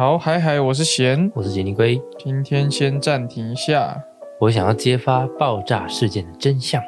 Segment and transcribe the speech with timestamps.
[0.00, 2.00] 好，嗨嗨，我是贤，我是杰尼龟。
[2.18, 4.02] 今天先暂停一下，
[4.40, 6.82] 我想要揭发爆炸事件的真相。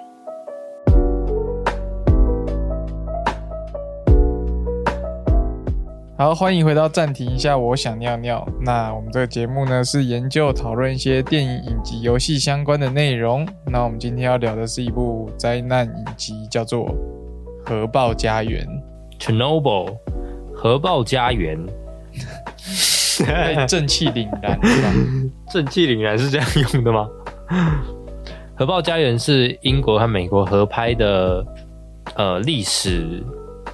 [6.17, 8.49] 好，欢迎回到暂停一下，我想尿尿。
[8.63, 13.47] 那我们这个节目呢，是研究讨论一些电影、影集、游戏相关的内容。
[13.67, 16.87] 那我们今天要聊的是一部灾难影集，叫做
[17.63, 18.67] 《核爆家园》
[19.23, 19.99] Chernobyl
[20.55, 21.73] 核爆家园，被
[23.69, 24.59] 正气凛然？
[25.51, 27.09] 正气凛然是这样用的吗？
[28.55, 31.45] 核爆家园是英国和美国合拍的
[32.17, 33.23] 呃历史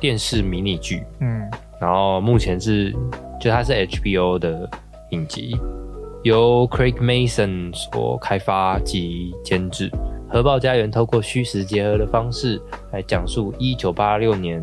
[0.01, 1.43] 电视迷你剧，嗯，
[1.81, 2.95] 然后目前是
[3.41, 4.69] 就它是 HBO 的
[5.11, 5.57] 影集，
[6.23, 9.91] 由 Craig Mason 所开发及监制。
[10.31, 12.61] 核爆家园透过虚实结合的方式
[12.93, 14.63] 来讲述一九八六年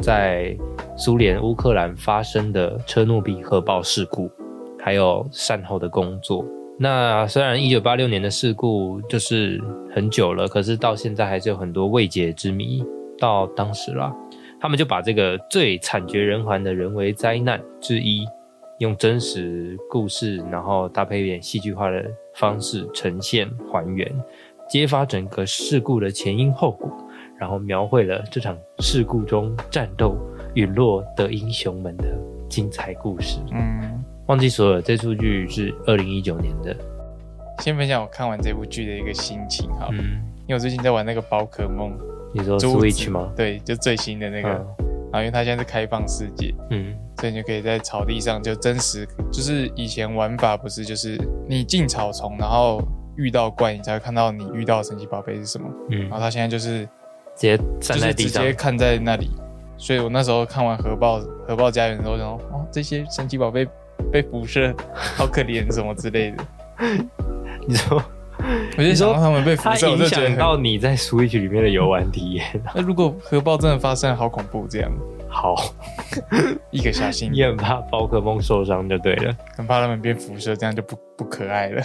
[0.00, 0.56] 在
[0.96, 4.30] 苏联乌克兰发生的车诺比核爆事故，
[4.78, 6.44] 还有善后的工作。
[6.78, 9.62] 那虽然1986年的事故就是
[9.94, 12.84] 很久了，可是到现在还是有很多未解之谜。
[13.16, 14.12] 到当时啦，
[14.60, 18.26] 他们就把这个最惨绝人寰的人为灾难之一，
[18.80, 24.12] 用真实故事，然后搭配一点戏剧化的方式呈现还原，
[24.68, 26.90] 揭发整个事故的前因后果，
[27.44, 30.16] 然后描绘了这场事故中战斗
[30.54, 32.04] 陨落的英雄们的
[32.48, 33.38] 精彩故事。
[33.52, 36.74] 嗯，忘记说了，这出剧是二零一九年的。
[37.58, 41.92] 先分享我看完这部剧的一个心情哈，嗯，因为我最近在玩那个宝可梦。
[42.32, 43.30] 你说 Switch 吗？
[43.36, 46.94] 对，就最新的那个，然后因为它现在是开放世界，嗯。
[47.18, 52.80] 所以你就可以在草地上就真实，就是以前玩法不是就是你进草丛，然后
[53.16, 55.68] 遇到怪，你才会看到你遇到的神奇宝贝是什么。
[55.90, 56.00] 嗯。
[56.08, 56.88] 然后它现在就是
[57.34, 59.30] 直接站在地上，是直接看在那里，
[59.76, 63.66] 所以我那时候看完核爆核爆家园的时候，我想说哦，这些神奇宝贝
[64.12, 66.44] 被辐射，好可怜什么之类的。
[67.66, 68.02] 你说
[68.76, 72.44] 我就想到他们被辐射，我影就觉得很响到你在 Switch 里面的游玩体验。
[72.74, 74.92] 那如果核爆真的发生，好恐怖，这样
[75.28, 75.54] 好，
[76.70, 81.82] 一个小心你很怕宝可梦受伤就对了，很怕他们变辐射，这样就不不可爱了，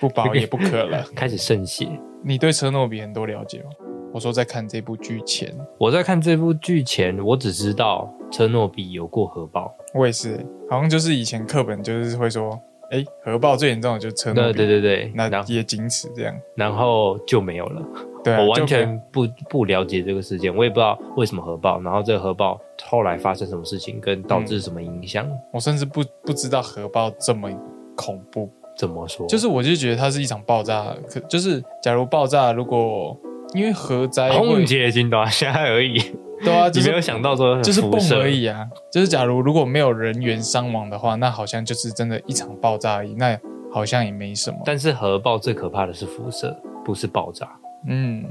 [0.00, 1.04] 不饱也不渴了。
[1.14, 1.88] 开始渗血。
[2.22, 3.70] 你对车诺比很多了解吗？
[4.14, 9.74] 我说在看这部剧前，我在看这部剧前，我只知道车诺比有过核爆。
[9.92, 10.38] 我也是，
[10.70, 12.56] 好像就是以前课本就是会说，
[12.92, 16.34] 哎，核爆最严重的就是车诺对比，对对对，那也仅此这样。
[16.54, 17.82] 然后就没有了。
[18.22, 25.28] 对啊， 我完全不不了解这个事件，我也不知道为什么核爆，然后这个核爆后来发生什么事情，跟导致什么影响。
[25.52, 27.50] 我甚至不不知道核爆这么
[27.96, 28.48] 恐怖，
[28.78, 29.26] 怎么说？
[29.26, 33.18] 就是我就觉得它是一场爆炸，可就是假如爆炸，如果
[33.54, 35.98] 因为核灾会空姐金短下而已。
[36.44, 38.66] 对啊，就是你没有想到说就是蹦辐射而已啊。
[38.92, 43.38] 就是假如如果没有人员伤亡的话，那好像就是真的一场爆炸而已，那
[43.72, 44.58] 好像也没什么。
[44.64, 46.54] 但是核爆最可怕的是辐射，
[46.84, 47.48] 不是爆炸。
[47.86, 48.24] 嗯，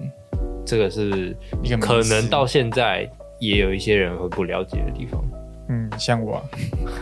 [0.66, 3.10] 这个是一个可能到现在
[3.40, 5.24] 也有一些人会不了解的地方。
[5.70, 6.42] 嗯，像我、啊，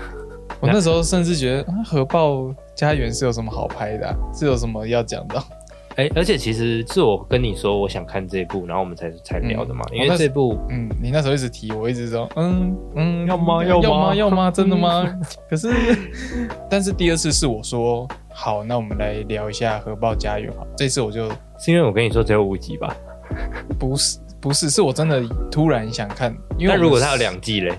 [0.61, 5.43] 我那时候甚至觉得啊，核爆家园是有什么好拍的啊、是有什么要讲的？
[5.97, 9.85] 哎、而且其实是我跟你说我想看这部，然后我们才才聊的嘛。
[9.91, 14.49] 因为这部嗯，你那时候一直提，我一直说，嗯嗯，要吗要要吗要吗？
[14.55, 15.05] 真的吗？
[15.49, 15.69] 可是，
[16.69, 20.65] 但是第二次是我说好，那我们来聊一下核爆家园好。
[20.77, 21.29] 这次我就
[21.59, 22.95] 是因为我跟你说只有五集吧？
[23.77, 25.21] 不是不是，是我真的
[25.51, 27.75] 突然想看，因为如果它有两季嘞，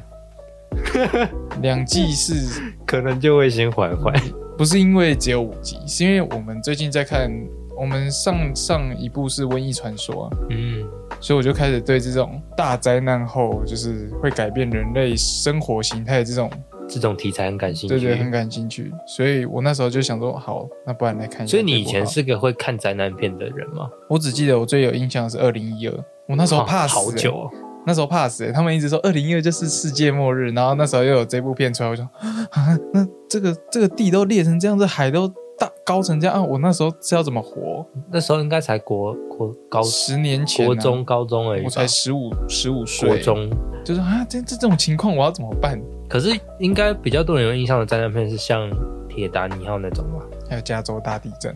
[1.63, 4.15] 两季是可能就会先缓缓。
[4.57, 5.79] 不是因为只有五集？
[5.89, 7.33] 是因为我们最近在看，
[7.77, 10.85] 我们上上一部是《瘟疫传说》啊，嗯，
[11.21, 16.51] 所以我就开始对这种大灾难后就是会改变人类生活形态的这种，
[16.89, 17.99] 这种题材很感兴趣。
[17.99, 18.93] 对对，很感兴趣。
[19.07, 21.51] 所以我那时候就想说，好，那不然来看一下。
[21.51, 23.89] 所以你以前，是个会看灾难片的人吗？
[24.09, 25.95] 我只记得我最有印象的是二零一二，
[26.29, 27.51] 我那时候怕死、好久、哦。
[27.85, 32.09] 那时候怕死、他们一直说二零一二就是世界末日，然后那时候又有这部片出来，我就说
[32.53, 35.27] 啊，那这个这个地都裂成这样子，海都
[35.59, 37.87] 大高成这样啊，我那时候是要怎么活？
[38.11, 41.65] 那时候应该才国国高十年前、啊，国中高中而已。
[41.65, 43.51] 我才十五十五岁，国中，
[43.85, 45.81] 就是啊，这这这种情况我要怎么办？
[46.09, 48.69] 可是应该比较多人有印象的灾难片是像
[49.09, 50.25] 《铁达尼号》那种吧？
[50.49, 51.55] 还有加州大地震，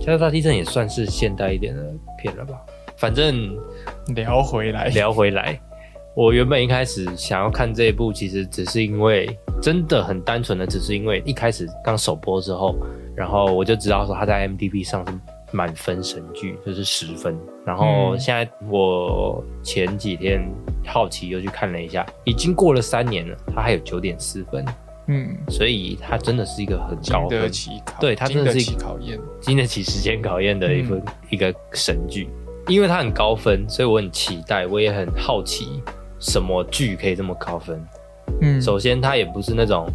[0.00, 1.82] 加州大地震也算是现代一点的
[2.16, 2.54] 片了吧？
[2.96, 3.56] 反正
[4.14, 5.60] 聊回来，聊回来，
[6.16, 9.28] 我原本一开始想要看这一部，其实只是因为
[9.60, 12.74] 真的很单纯的，只是因为一开始刚首播之后，
[13.18, 15.12] 然后我就知道说他在 m d b 上是
[15.50, 17.36] 满分神剧，就是十分。
[17.66, 20.48] 然后嗯现在我前几天
[20.86, 24.64] 好奇又去看了一下，已经过了三年了，他还有九点四分。
[25.10, 27.50] 嗯，所以它真的是一个很高分、
[27.98, 29.18] 对它真的是经得起考验。
[29.40, 32.28] 经得起时间考验的一部、嗯一个神剧。
[32.66, 35.82] 因为它很高分，所以我很期待，我也很好奇
[36.18, 37.82] 什么剧可以这么高分。
[38.42, 39.88] 嗯，首先，它也不是那种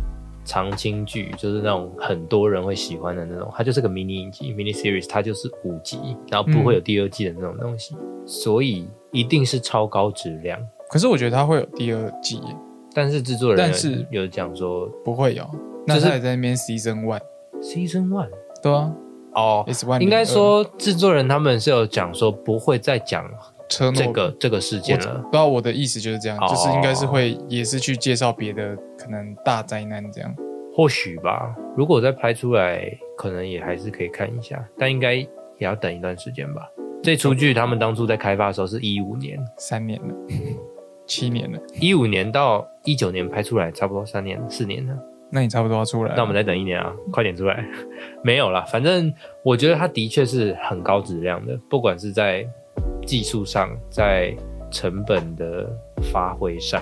[0.45, 7.95] 长青剧，就是那种很多人会喜欢的那种，它就是个迷你影集 （mini series），它就是五集，然后不会有第二季的那种东西，
[8.25, 10.59] 所以一定是超高质量。
[10.89, 12.55] 可是我觉得它会有第二季耶，
[12.93, 15.43] 但是制作人但是有讲说不会有。
[15.85, 18.29] 那就是他也在那边 season one，season one
[18.61, 18.93] 对啊。
[19.33, 23.25] 哦 one 应该说制作人他们是有讲说不会再讲
[23.73, 25.31] 车诺这个这个事件了不。
[25.31, 30.33] 知道我的意思就是这样，哦就是应该是会也是去介绍别的可能大灾难这样。
[30.75, 32.83] 或许吧，如果再拍出来，
[33.17, 35.27] 可能也还是可以看一下，但应该也
[35.59, 36.61] 要等一段时间吧。
[37.03, 40.15] 这出剧他们当初在开发的时候是一五年，三年了，
[41.05, 44.97] 七年了，一五年到一九年拍出来，差不多三年四年了。
[45.29, 46.13] 那你差不多要出来。
[46.15, 47.63] 那我们再等一年啊，快点出来。
[48.23, 52.47] 没有啦，反正我觉得它的确是很高质量的，不管是在
[53.05, 54.35] 技术上，在
[54.71, 55.69] 成本的
[56.11, 56.81] 发挥上，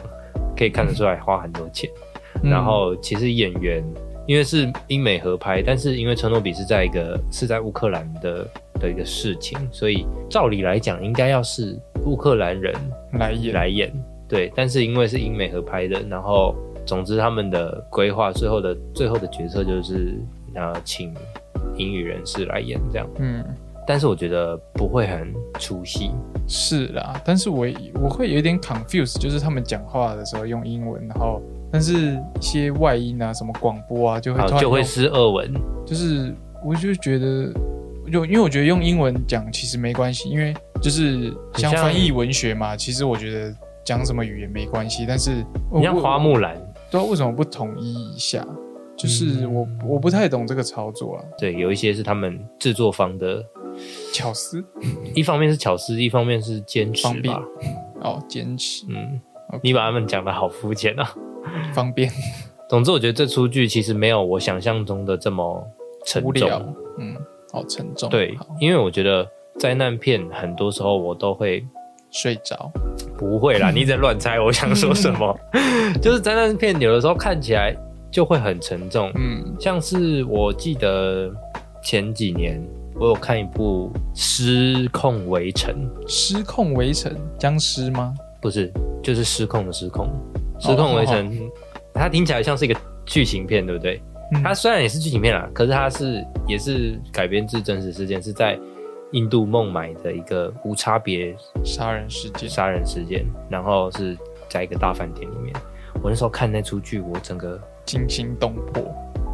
[0.56, 1.90] 可以看得出来花很多钱。
[2.44, 3.84] 嗯然后其实演员
[4.26, 8.48] 因为是英美合拍，但是因为车诺比是在一个是在乌克兰的
[8.80, 12.74] 的一个事情，所以照理来讲应该要是乌克兰人
[13.14, 13.94] 来演来演，
[14.28, 14.52] 对。
[14.56, 20.18] 但是因为是英美合拍的，然后总之他们的规划最后的最后的决策就是
[20.56, 21.14] 呃请
[21.76, 23.44] 英语人士来演这样，嗯，
[23.88, 26.12] 但是我觉得不会很出戏，
[26.48, 27.68] 是啦，但是我
[28.01, 31.42] 我会有点 confuse，就是他们讲话的时候用英文，然后
[31.72, 35.51] 但是一些外音啊，什么广播啊，就会就会是俄文，
[35.86, 36.33] 就是
[36.66, 37.51] 我就觉得，
[38.12, 43.54] 就因为我觉得用英文讲其实没关系，因为就是像翻译文学嘛，其实我觉得
[43.84, 45.44] 讲什么语言没关系，但是
[45.74, 46.56] 你像花木兰。
[46.89, 48.45] 对啊，为什么不统一一下？
[48.98, 53.44] 就是嗯我我不太懂这个操作啊，对，有一些是他们制作方的，
[54.12, 54.63] 巧思。
[55.16, 57.34] 一方面是巧思，一方面是坚持方便。
[57.34, 57.42] 吧。
[58.02, 58.86] 哦，坚持。
[58.90, 59.19] 嗯
[59.50, 61.13] OK 你把他们讲的好肤浅啊。
[61.74, 62.10] 方便。
[62.69, 65.62] 总之，我觉得这出剧其实没有我想象中的这么
[66.06, 66.60] 沉无聊。
[66.60, 67.16] 重。，嗯，
[67.52, 69.28] 好沉重，对好，因为我觉得
[69.60, 71.66] 灾难片很多时候我都会
[72.12, 72.72] 睡着，
[73.18, 75.38] 不会啦， 你在乱猜我想说什么。
[76.02, 77.75] 就是灾难片有的时候看起来
[78.10, 79.54] 就会很沉重，嗯。
[79.60, 81.30] 像是我记得
[81.84, 82.66] 前几年
[82.96, 85.74] 我有看一部《失控围城》，
[86.08, 88.14] 失控围城僵尸吗？
[88.42, 88.72] 不是，
[89.02, 90.08] 就是失控的失控。
[90.60, 91.32] 失控围城，
[91.94, 94.02] 它听起来像是一个剧情片，对不对？
[94.34, 98.58] 嗯它虽然也是剧情片啦，可是它是也是改编自真实事件，是在
[99.12, 101.36] 印度孟买的一个无差别
[101.66, 104.18] 杀人事件，杀人事件，然后是
[104.48, 105.54] 在一个大饭店里面。
[106.02, 108.84] 我那时候看那出剧，我整个惊心动魄。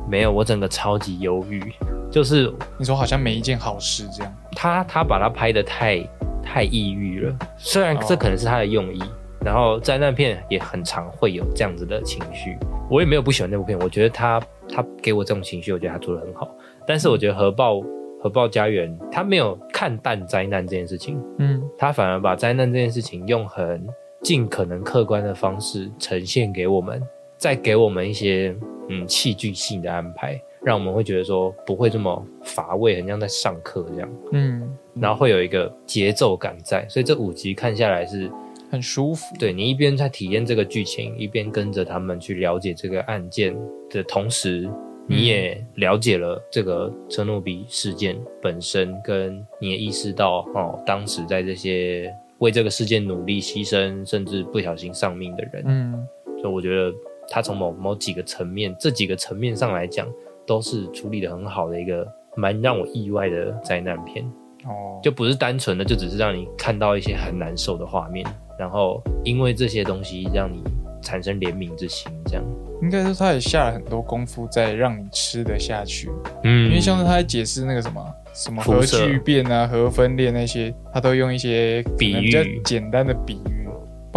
[0.09, 1.61] 没有，我整个超级忧郁，
[2.09, 5.99] 就是你说好像没一件好事这样，他他把它拍的太
[6.41, 9.01] 太抑郁了，虽然这哦可能是他的用意，
[9.43, 12.57] 然后灾难片也很常会有这样子的情绪。
[12.89, 16.49] 我也没有不喜欢那部片，我觉得他他给我这种情绪，我觉得他做的很好。
[16.87, 17.81] 但是我觉得核爆
[18.23, 21.61] 核爆家园他没有看淡灾难这件事情，嗯。
[21.77, 23.85] 他反而把灾难这件事情用很
[24.23, 27.01] 尽可能客观的方式呈现给我们，
[27.37, 28.55] 再给我们一些
[28.89, 34.09] 嗯戏剧性的安排，让我们会觉得说不会这么乏味，很像在上课这样。
[34.31, 38.31] 嗯，然后会有一个节奏感在，所以这五集看下来是，
[38.71, 39.23] 很舒服。
[39.37, 43.55] 对你一边在体验这个剧情，一边跟着他们去了解这个案件
[43.89, 44.69] 的同时，
[45.07, 56.07] 你也了解了这个车诺比事件本身，跟你也意识到哦，当时在这些为这个事件努力、牺牲，甚至不小心丧命的人，嗯
[56.39, 56.93] 所以我觉得
[57.29, 60.07] 他从某某几个层面，这几个层面上来讲，
[60.45, 64.25] 都是处理的很好的一个蛮让我意外的灾难片。
[64.65, 68.25] 哦，就不是单纯的就只是让你看到一些很难受的画面，
[68.59, 70.61] 然后因为这些东西让你
[71.01, 72.43] 产生怜悯之心，这样。
[72.81, 76.09] 应该是他也下了很多功夫在让你吃得下去，
[76.43, 76.67] 嗯。
[76.67, 83.56] 因为像是他在解释那个什么什么核聚变啊、核分裂那些，他都用一些比喻比较简单的比喻，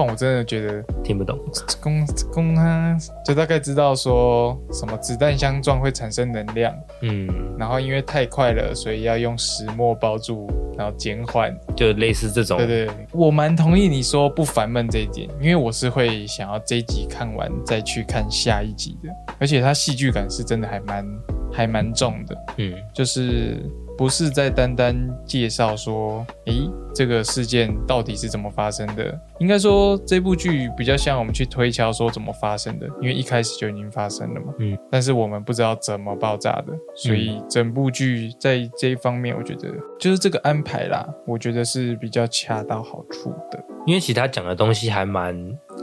[0.00, 1.38] 不然我真的觉得听不懂，
[1.78, 7.28] 公公他就大概知道说什么子弹相撞会产生能量，嗯，
[7.58, 11.54] 然后因为太快了，所以要用石墨包住，然后减缓。
[11.76, 12.94] 就类似这种，对对，对。
[13.12, 21.06] 我蛮同意你说不烦闷这一点，因为我是会想要这一集看完再去看下一集的，而且它戏剧感是真的还蛮
[21.52, 22.72] 还蛮重的，嗯。
[22.94, 23.58] 就是
[24.00, 29.20] 不是在单单介绍说，诶，这个事件到底是怎么发生的。
[29.38, 34.54] 应该说这部剧比较像我们去推敲说怎么发生的，因为一开始就已经发生了嘛。
[34.58, 43.62] 嗯，但是我们不知道怎么爆炸的，所以整部剧在这一方面，我觉得就是这个安排啦，我觉得是比较恰到好处的。
[43.86, 45.34] 因为其他讲的东西还蛮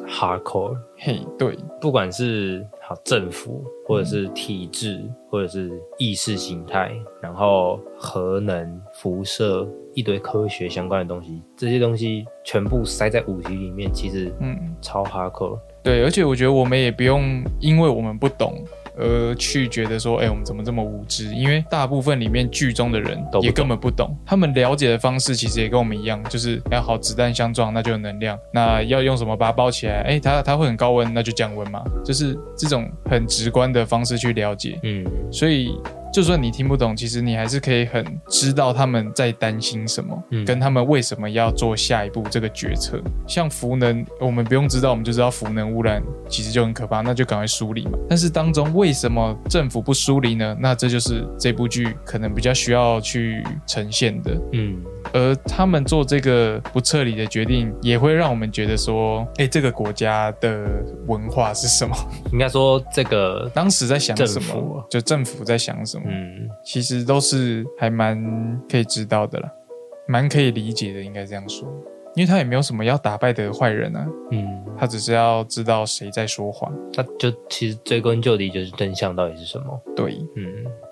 [0.08, 15.60] hardcore，嘿，对，不管是好政府，或者是体制，或者是意识形态，然后核能、辐射，一堆科学相关的东西，这些东西全部塞在五集里面，其实嗯，超 hardcore。
[15.84, 18.64] 对，而且我觉得我们也不用因为我们不懂。
[18.98, 21.34] 而去觉得说，哎，我们怎么这么无知？
[21.34, 30.02] 因为大部分里面剧中的人也根本不懂，他们了解的方式其实也跟我们一样，就是要好子弹相撞，那就有能量；那要用什么把它包起来？
[30.02, 34.80] 哎，它它会很高温，那就降温嘛，就是这种很直观的方式去了解。
[34.84, 35.78] 嗯，所以。
[36.18, 43.00] 就算你听不懂，其实你还是可以很知道他们在担心什么，跟他们为什么要做下一步这个决策。
[43.28, 48.00] 像福能，我们不用知道，我们就知道福能污染其实就很可怕，那就赶快梳理嘛。
[48.10, 50.58] 但是当中为什么政府不梳理呢？
[50.60, 54.42] 那这就是这部剧可能比较需要去呈现的。
[54.54, 54.82] 嗯。
[55.18, 60.68] 而他们做这个不撤离的决定，也会让我们觉得说，哎，这个国家的
[61.08, 61.96] 文化是什么？
[62.32, 64.86] 应该说，这个当时在想什么？
[64.92, 66.04] 就政府在想什么？
[66.08, 68.16] 嗯，其实都是还蛮
[68.70, 69.52] 可以知道的啦，
[70.08, 71.68] 蛮可以理解的，应该这样说。
[72.16, 79.80] 因为他也没有什么要打败的坏人啊，嗯，他只是要知道谁在说谎，他就其实追根究底就是真相到底是什么？
[79.96, 80.46] 对，嗯，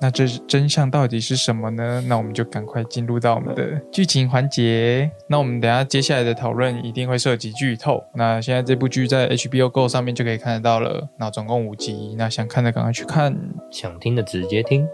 [0.06, 2.00] 那这真相到底是什么呢？
[2.08, 5.10] 那我们就赶快进入到我们的剧情环节。
[5.28, 8.04] 那我们等下接下来的讨论一定会涉及剧透。
[8.14, 13.36] 那现在这部剧在 HBO Go 上面就可以看得到了，那总共五集，那想看的赶快去看，
[13.72, 14.88] 想听的直接听。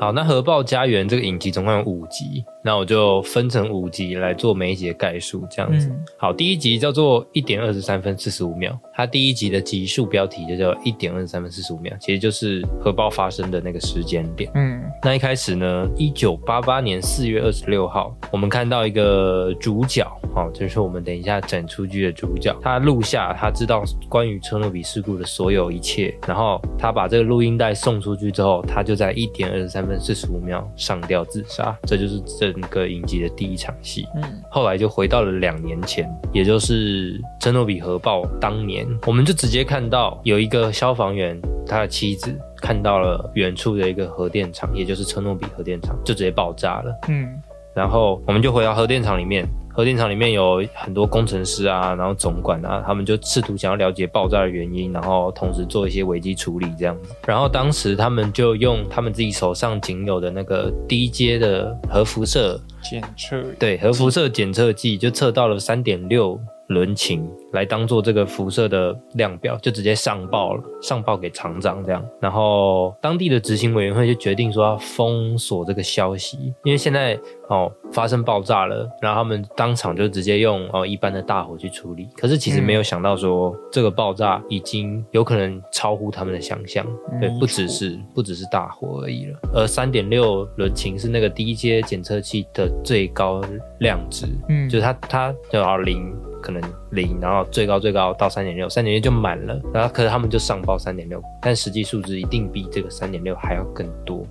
[0.00, 2.44] 好，那《核爆家园》这个影集总共有五集。
[2.62, 5.90] 那我就分成五集来做每一集的概述，这样子。
[6.18, 14.50] 好，第一集叫做一点二十三分四十五秒，它第一集的集数标题就叫一点二十三分四十五秒，其实就是核爆发生的那个时间点。
[14.54, 32.49] 嗯，那一开始呢，一九八八年四月二十六号，我们看到一个主角，哦，就是我们等一下整出剧的主角，他录下他知道关于车诺比事故的所有一切，然后他把这个录音带送出去之后，他就在一点二十三分四十五秒上吊自杀，这就是这。
[32.52, 47.40] 整个影集的第一场戏，嗯，后来就回到了两年前，也就是车诺比核爆当年，我们就直接看到有一个消防员，他的妻子看到了远处的一个核电厂，也就是车诺比核电厂，就直接爆炸了，嗯，
[47.74, 49.46] 然后我们就回到核电厂里面。
[49.80, 57.14] 核电厂里面有很多工程师啊，然后总管啊，他们就试图想要了解爆炸的原因，然后同时做一些危机处理这样子。
[57.26, 66.38] 然后当时他们就用他们自己手上仅有的那个低阶的核辐射检测，对核辐射检测剂，就测到了三点六。
[66.70, 72.04] 轮琴来当做这个辐射的量表，就直接上报了，上报给厂长这样。
[72.20, 82.08] 然后当地的执行委员会就决定说要封锁这个消息，因为现在哦发生爆炸了，然后他们当场就直接用哦一般的大火去处理。
[82.16, 86.86] 可是其实没有想到说这个爆炸已经有可能超乎他们的想象，
[87.20, 89.38] 对，不只是不只是大火而已了。
[89.52, 93.42] 而三点六伦琴是那个低阶检测器的最高
[93.80, 96.14] 量值，嗯，就是它它就要零。
[96.42, 104.26] 可能零，然后最高最高到三点六，三点六就满了，然后可是他们就上报三点六，但实际数值一定比这个三点六还要更多。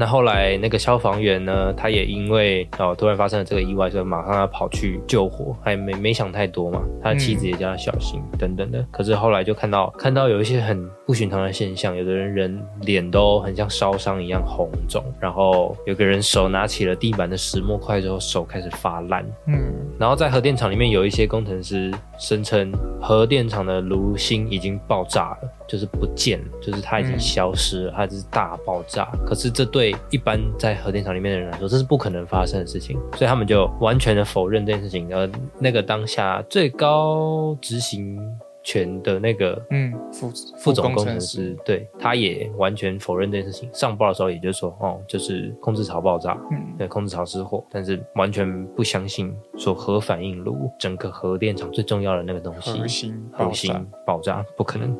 [0.00, 6.80] 那后来那个消防员呢，他也因为哦突然发生了这个意外，所以马上要跑去救火，还没没想太多嘛。
[7.02, 8.82] 他的妻子也叫他小心等等的。
[8.90, 19.22] 可是后来就看到看到有一些很不寻常的现象，有的人人脸都很像烧伤一样红肿，然后有个人手拿起了地板的石墨块之后，手开始发烂。
[19.48, 25.38] 嗯，然后在核电厂里面有一些工程师声称，核电厂的炉芯已经爆炸了。
[25.66, 29.08] 就是不见了，就是它已经消失了，它是大爆炸。
[29.24, 35.16] 可是这对一般在核电厂里面的人来说，这是不可能发生的事情，所以他们就完全的否认这件事情。
[35.16, 38.18] 而那个当下最高执行。
[38.62, 43.68] 权的那个嗯副副总工程师，对，他也完全否认这件事情。
[43.72, 53.74] 上报的时候，也就是说，哦，就是控制槽爆炸，嗯，对，控制槽失火，但是完全不相信说核反应炉整个核电厂最重要的那个东西核心核心
[54.06, 54.94] 爆炸不可能。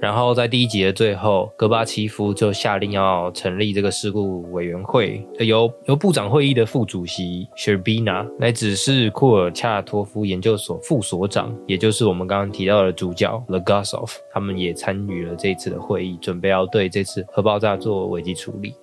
[0.00, 18.74] 然后在第一集的最后，戈巴契夫就下令要成立这个事故委员会，由由部长会议的副主席 Sherbina 来指示库尔恰托夫研究所副所长，也就是我们刚刚提到的主角 Legasov，他们也参与了这次的会议，准备要对这次核爆炸做危机处理。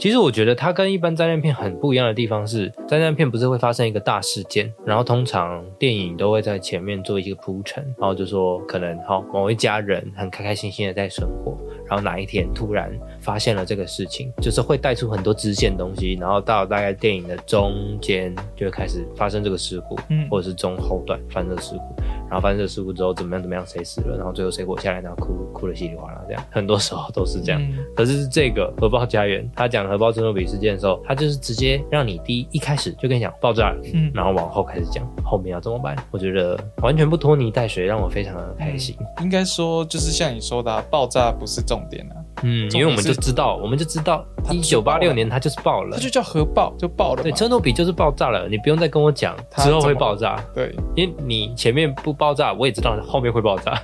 [0.00, 11.54] 其实我觉得它跟一般灾难片很不一样的地方是，灾难片不是会发生一个大事件，然后通常电影都会在前面做一个铺陈，然后就说可能好某一家人很开开心心的在生活，
[11.86, 12.90] 然后哪一天突然
[13.20, 20.26] 发现了这个事情，就是会带出很多支线东西，然后到大概电影的中间就会开始发生这个事故，嗯。
[20.30, 27.60] 或者是中后段发生这个事故，然后发生这个事故之后怎么样怎么样谁死了，然后最后谁活下来，然后哭哭的稀里哗啦这样，很多时候都是这样。
[27.60, 35.96] 嗯可是这个核爆家园，他讲核爆切诺比事件的时候，他就是直接让你第一一开始就跟你讲爆炸了，嗯然后往后开始讲后面要怎么办。
[36.10, 38.96] 我觉得完全不拖泥带水，让我非常的开心。
[39.20, 47.36] 应该说就是像你说的啊、爆炸不是重点啊，嗯，因为我们就知道，我们就知道它一九八六年它就是爆了它，就叫核爆，就爆了对，嘛。
[47.36, 53.80] 切诺比就是爆炸了，你不用再跟我讲之后它怎么会爆炸，对因为你前面不爆炸，我也知道后面会爆炸，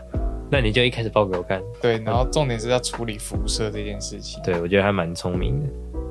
[0.51, 1.61] 那你就一开始爆给我看。
[1.83, 4.43] 对，然后重点是要处理辐射这件事情。
[4.43, 5.67] 对，我觉得还蛮聪明的。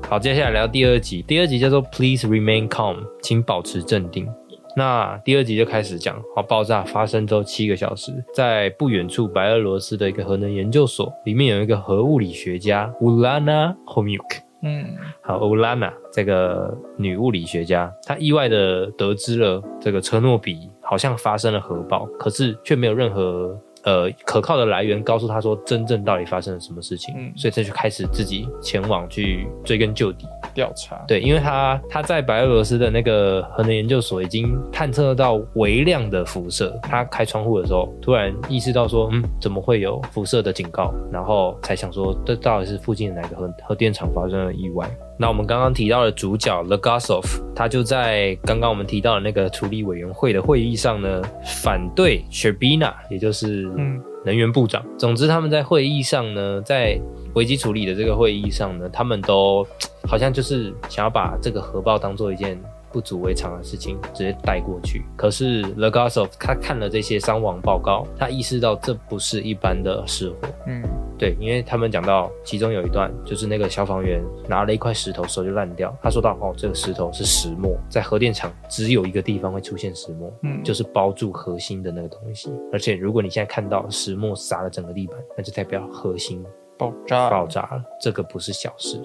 [0.08, 4.28] 好，接下来聊第二集，第二集叫做 Please Remain Calm，请保持镇定。
[4.76, 14.42] 那第二集就开始讲，好，爆炸发生之后七个小时，在不远处白俄罗斯的一个核能研究所里面有一个核物理学家乌拉娜 Homiuk，。
[14.60, 14.84] 嗯
[15.22, 30.26] 好，欧拉娜这个女物理学家，她意外的得知了这个车诺比好像发生了核爆，可是却没有任何呃可靠的来源告诉他说真正到底发生了什么事情，嗯所以他就开始自己前往去追根究底。
[30.54, 30.96] 调查。
[31.06, 40.94] 对，因为他他在白俄罗斯的那个核能研究所已经探测到微量的辐射，他开窗户的时候突然意识到说，嗯，怎么会有辐射的警告？
[41.12, 44.90] 然后才想说，这到底是附近的哪个核核电厂发生了意外？
[45.18, 51.22] 那我们刚刚提到的主角 Legasov，他就在刚刚我们提到的那个处理委员会的会议上呢，
[51.62, 54.84] 反对 Sherbina，也就是嗯能源部长。
[54.98, 57.00] 总之，他们在会议上呢，在
[57.34, 59.66] 危机处理的这个会议上呢，他们都
[60.06, 62.58] 好像就是想要把这个核爆当做一件
[62.96, 65.04] 不足为常的事情，直接带过去。
[65.18, 70.36] 可是 Legasov 他看了这些伤亡报告，他意识到这不是一般的失火。
[70.66, 70.82] 嗯
[71.18, 75.94] 对，因为他们讲到其中有一段，就是那个消防员拿了一块石头，手就烂掉。
[76.02, 82.50] 他说到，哦，这个石头是石墨，在核电厂只有一个地方会出现石墨，嗯，就是包住核心的那个东西。
[82.72, 86.42] 而且如果你现在看到石墨洒了整个地板，那就代表核心
[86.78, 87.30] 爆炸。
[87.30, 89.00] 爆炸了，这个不是小事。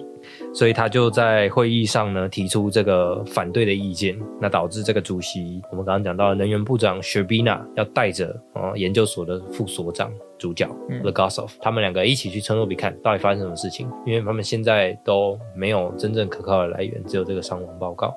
[0.54, 18.14] 所以他就在会议上呢提出这个反对的意见，那导致这个主席我们刚刚讲到的能源部长 Sherbina 要带着啊研究所的副所长主角嗯 Legasov，、他们两个一起去车诺比看到底发生什么事情，因为他们现在都没有真正可靠的来源，只有这个伤亡报告。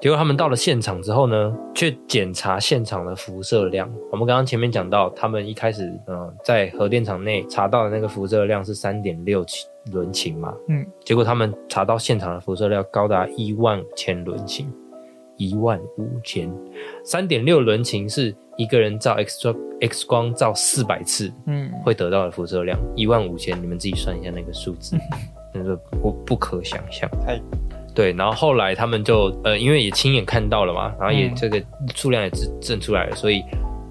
[0.00, 3.90] 结果他们到了现场之后呢，却检查现场的辐射量。
[4.10, 9.44] 我们刚刚前面讲到，他们一开始呃在核电厂内查到的那个辐射量是三点六
[9.92, 14.72] 伦琴嘛，嗯，结果他们查到现场的辐射量高达一万五千伦琴，
[15.36, 16.50] 一万五千，
[17.04, 21.70] 三点六伦琴是一个人照 X 光 X 光照四百次嗯。
[21.84, 24.96] 会得到的辐射量，一万五千，你们自己算一下那个数字，
[25.54, 27.08] 那个不不可想象。
[27.24, 27.40] 太
[27.94, 31.34] 对，然后后来他们就呃，因为也亲眼看到了嘛，然后也嗯。
[31.34, 31.62] 这个
[31.94, 33.42] 数量也证证出来了，所以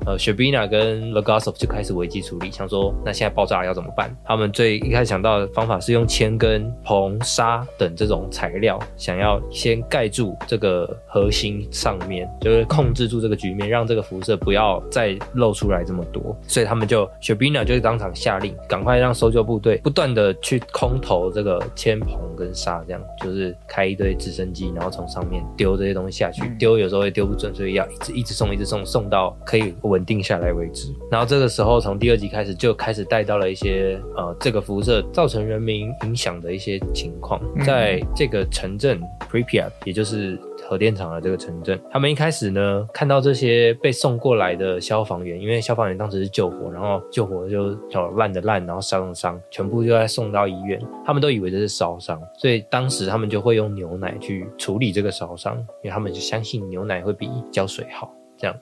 [0.10, 4.10] 呃，Sherbina 跟 Legasov 就开始危机处理，想说那现在爆炸了要怎么办？
[4.26, 16.36] 他们最一开始想到的方法是用铅跟硼砂等这种材料，想要先盖住这个核心上面，就是控制住这个局面，让这个辐射不要再露出来这么多。
[16.48, 30.94] 所以他们就 Sherbina 就当场下令，赶快让搜救部队不断的去空投这个铅、硼跟砂，这样就是开一堆直升机，然后从上面丢这些东西下去嗯，丢有时候会丢不准，所以要一直一直送，一直送，送到可以稳定下来为止。
[31.12, 58.56] 然后这个时候从第二集开始就开始带到了一些呃这个辐射造成人民影响的一些情况，嗯在这个城镇 Pripyat，也就是核电厂的这个城镇，他们一开始呢看到这些被送过来的消防员，因为消防员当时是救火，然后救火就哦烂的烂，然后伤的伤，全部就在送到医院，他们都以为这是烧伤，所以当时他们就会用牛奶去处理这个烧伤，因为他们就相信牛奶会比胶水好，这样。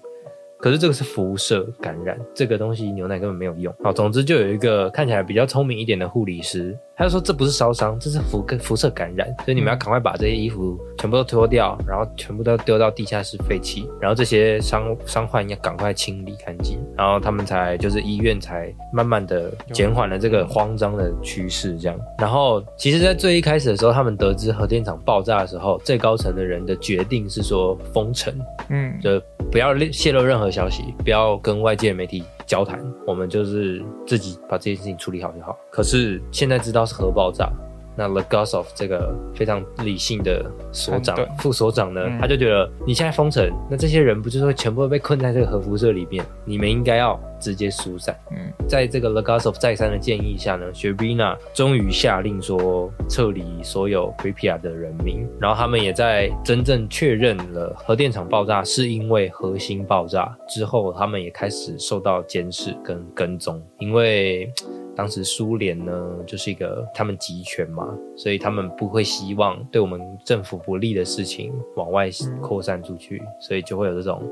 [0.60, 3.74] 可是这个是辐射感染，这个东西牛奶根本没有用。
[3.84, 21.96] 好，总之就有一个看起来比较聪明一点的护理师，他就说这不是烧伤，这是辐跟辐射感染，所以你们要赶快把这些衣服全部都脱掉，然后全部都丢到地下室废弃，然后这些伤伤患要赶快清理干净，然后他们才就是医院才慢慢的减缓了这个慌张的趋势，这样。
[22.18, 28.34] 然后其实，在最一开始的时候，他们得知核电厂爆炸的时候，最高层的人的决定是说封城，
[28.70, 35.56] 嗯，就不要泄露任何消息，不要跟外界媒体交谈，我们就是自己把这件事情处理好就好。
[35.70, 37.52] 可是现在知道是核爆炸，
[37.98, 46.24] 那 Legosov 这个非常理性的所长、副所长呢，嗯他就觉得你现在封城，那这些人不就是会全部被困在这个核辐射里面？
[46.46, 48.16] 你们应该要直接疏散。
[48.32, 64.52] 嗯在这个 Legosov 再三的建议下呢 s h e r b i n a 终于下令说撤离所有 Pripyat 的人民，然后他们也在真正确认了核电厂爆炸是因为核心爆炸之后，他们也开始受到监视跟跟踪，因为。
[64.98, 72.10] 当时苏联呢，就是一个他们集权嘛，所以他们不会希望对我们政府不利的事情往外
[72.42, 74.24] 扩散出去，所以就会有这种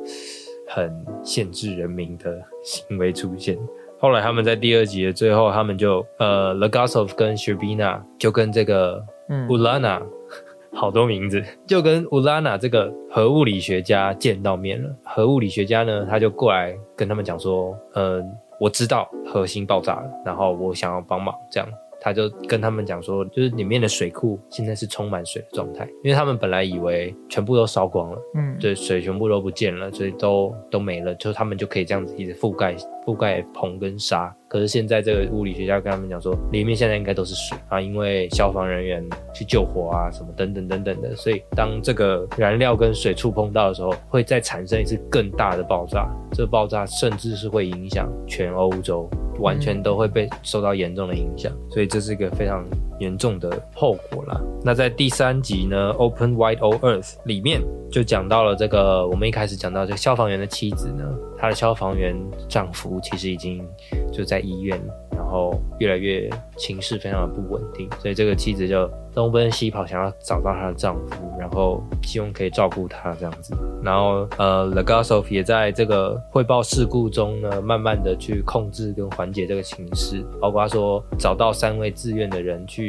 [0.67, 3.56] 很限制人民的行为出现。
[3.99, 10.01] 后来他们在第二集的最后，他们就呃 Legosov 跟 Sherbina 就跟这个嗯 Ulana、
[10.73, 14.89] 好多名字，就跟 Ulana 这个核物理学家见到面了。
[15.04, 18.21] 核物理学家呢，他就过来跟他们讲说，呃，
[18.60, 21.70] 我知道核心爆炸了，然后我想要帮忙，这样。
[22.02, 34.34] 他就跟他们讲说，就是里面的水库现在是充满水的状态，因为他们本来以为全部都烧光了，嗯，对，水全部都不见了，所以都都没了，就他们就可以这样子一直覆盖覆盖棚跟沙。
[34.48, 52.65] 可是现在这个物理学家跟他们讲说，里面现在应该都是水啊，因为消防人员去救火啊，什么等等等等的，所以当这个燃料跟水触碰到的时候，会再产生一次更大的爆炸，这个爆炸甚至是会影响全欧洲，完全都会被受到严重的影响，所以这是一个非常
[53.00, 54.40] 严重的后果啦。
[54.64, 61.04] 那在第三集呢，《Open Wide Old Earth》里面就讲到了这个，我们一开始讲到这个消防员的妻子呢，
[61.38, 62.16] 她的消防员
[62.48, 63.66] 丈夫其实已经
[64.12, 64.80] 就在医院，
[65.12, 73.56] 然后越来越情势非常的不稳定，所以这个妻子就东奔西跑，想要找到她的丈夫，然后希望可以照顾他这样子。
[73.84, 82.85] 然后呃，Legosov 也在这个汇报事故中呢，慢慢的去控制跟缓解这个情势，包括说找到三位自愿的人去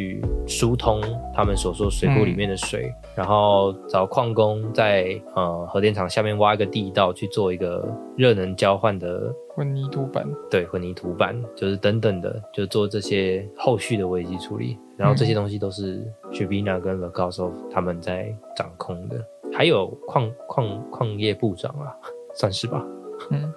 [0.46, 1.00] 疏通
[1.34, 14.78] 他们所说水库里面的水，然后找矿工在呃核电厂下面挖一个地道去做一个热能交换的混凝土板，对混凝土板，就是等等的，就做这些后续的危机处理。
[14.96, 15.98] 然后这些东西都是
[16.32, 21.92] s h e b i n a 跟 Legosov 他们在掌控的，还有矿矿矿业部长啊，
[22.34, 22.82] 算是吧。
[23.30, 23.52] 嗯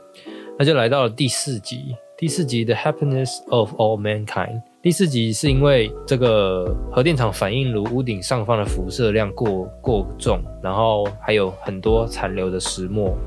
[0.57, 4.61] 那就来到了第四集，第四集 The Happiness of All Mankind。
[4.81, 13.17] 第四集是因为这个核电厂反应炉屋顶上方的辐射量过过重，然后还有很多残留的石墨，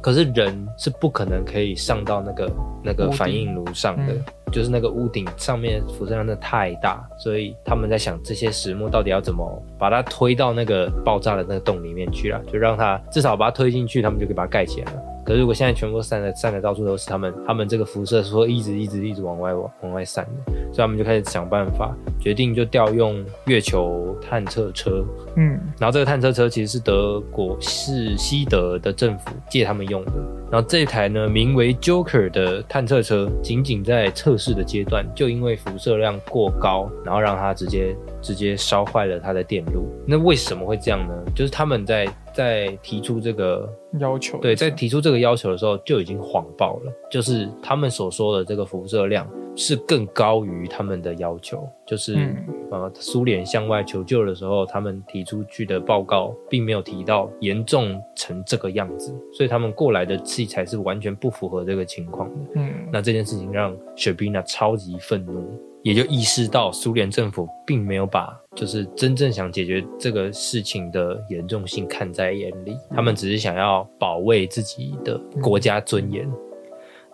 [0.00, 2.50] 可是人是不可能可以上到那个
[2.82, 15.02] 那个反应炉上的，嗯就是那个屋顶上面辐射量真的太大，所以他们在想这些石墨到底要怎么把它推到那个爆炸的那个洞里面去了，就让它至少把它推进去，他们就可以把它盖起来了。
[15.30, 25.04] 可是如果现在全部散的散的到处都是，他们他们这个辐射是会一直一直一直往外往往外散的，所以他们就开始想办法，决定就调用月球探测车，
[25.36, 30.12] 嗯然后这个探测车其实是德国是西德的政府借他们用的。
[30.50, 39.88] 然后这台呢名为 Joker 的探测车，仅仅在测试的阶段，就因为辐射量过高，然后让它直接直接烧坏了它的电路。
[40.06, 41.14] 那为什么会这样呢？
[41.34, 43.68] 就是他们在在提出这个
[44.00, 52.36] 要求对，在提出这个要求的时候就已经谎报了，就是他们所说的这个辐射量是更高于他们的要求，就是、嗯
[52.70, 62.36] 呃苏联向外求救的时候，他们提出去的报告并没有提到严重成这个样子，所以他们过来的器材是完全不符合这个情况的。
[62.54, 65.44] 嗯那这件事情让雪碧娜超级愤怒，
[65.82, 76.30] 也就意识到苏联政府并没有把就是真正想解决这个事情的严重性看在眼里，他们只是想要保卫自己的国家尊严。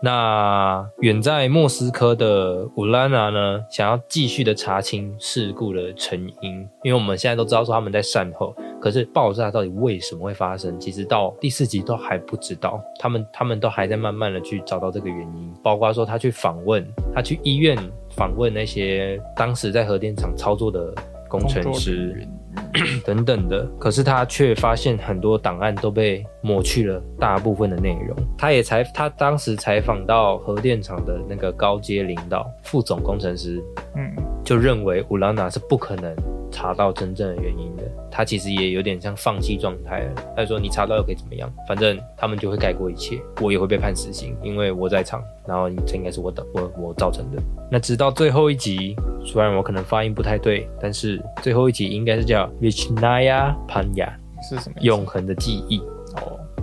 [0.02, 17.76] 那远在莫斯科的乌拉娜呢，想要继续的查清事故的成因，因为我们现在都知道说他们在善后，可是爆炸到底为什么会发生，其实到第四集都还不知道，他们他们都还在慢慢的去找到这个原因，包括说他去访问，他去医院
[18.10, 20.94] 访问那些当时在核电厂操作的
[21.28, 22.28] 工程师，
[23.04, 28.16] 等等的，可是他却发现很多档案都被抹去了大部分的内容。
[28.38, 33.60] 他也采他当时采访到核电厂的那个高阶领导副总工程师，
[33.96, 36.14] 嗯，就认为乌拉娜是不可能
[36.52, 37.82] 查到真正的原因的。
[38.08, 40.14] 他其实也有点像放弃状态了。
[40.34, 41.52] 他说：“你查到又可以怎么样？
[41.68, 45.22] 反正他们就会盖过一切，我也会被判死刑，因为我在场。
[45.46, 47.42] 然后这应该是我的，我我造成的。
[47.70, 54.12] 那直到最后一集，虽然我可能发音不太对，但是最后一集应该是叫 Vichnaya Panya，
[54.48, 54.76] 是什么？
[54.80, 55.82] 永恒的记忆。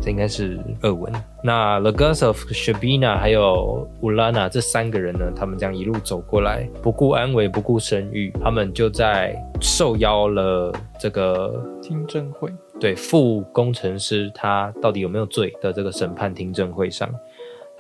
[0.04, 1.12] 哦，这应该是俄文。
[1.44, 12.52] 那 The Girls of Shabina 还有 Ulana 这三个人呢，他们这样一路走过来，不顾安危，不顾声誉，他们就在受邀了这个听证会。
[12.80, 17.10] 对副工程师他到底有没有罪的这个审判听证会上。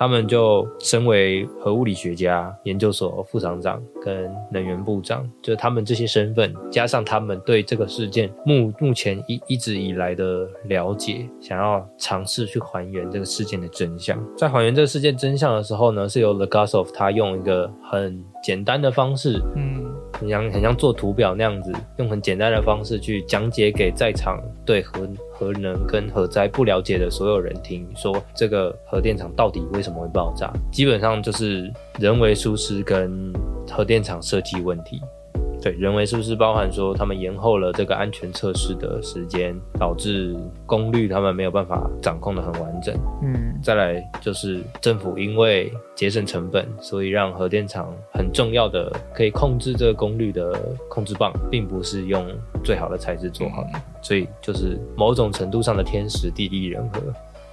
[0.03, 14.21] 他们就身为核物理学家研究所副厂长跟能源部长，就他们这些身份，加上他们对这个事件目目前一一直以来的了解，想要尝试去还原这个事件的真相。
[14.37, 19.82] 在还原这个事件真相的时候呢，是由 The Gasov 他用一个很简单的方式，嗯，
[20.23, 30.51] 很像很像做图表那样子，用很简单的方式去讲解给在场对核核能跟核灾不了解的所有人听，说这个核电厂到底为什么会爆炸？
[30.71, 33.33] 基本上就是人为疏失跟
[33.69, 35.01] 核电厂设计问题。
[35.63, 42.93] 对，人为是不是包含说他们延后了这个安全测试的时间，导致功率他们没有办法掌控的很完整。
[43.21, 50.51] 嗯，再来就是政府因为节省成本，所以让核电厂很重要的可以控制这个功率的
[50.89, 52.25] 控制棒，并不是用
[52.61, 56.99] 最好的材质做好的，所以就是某种程度上的天时地利人和。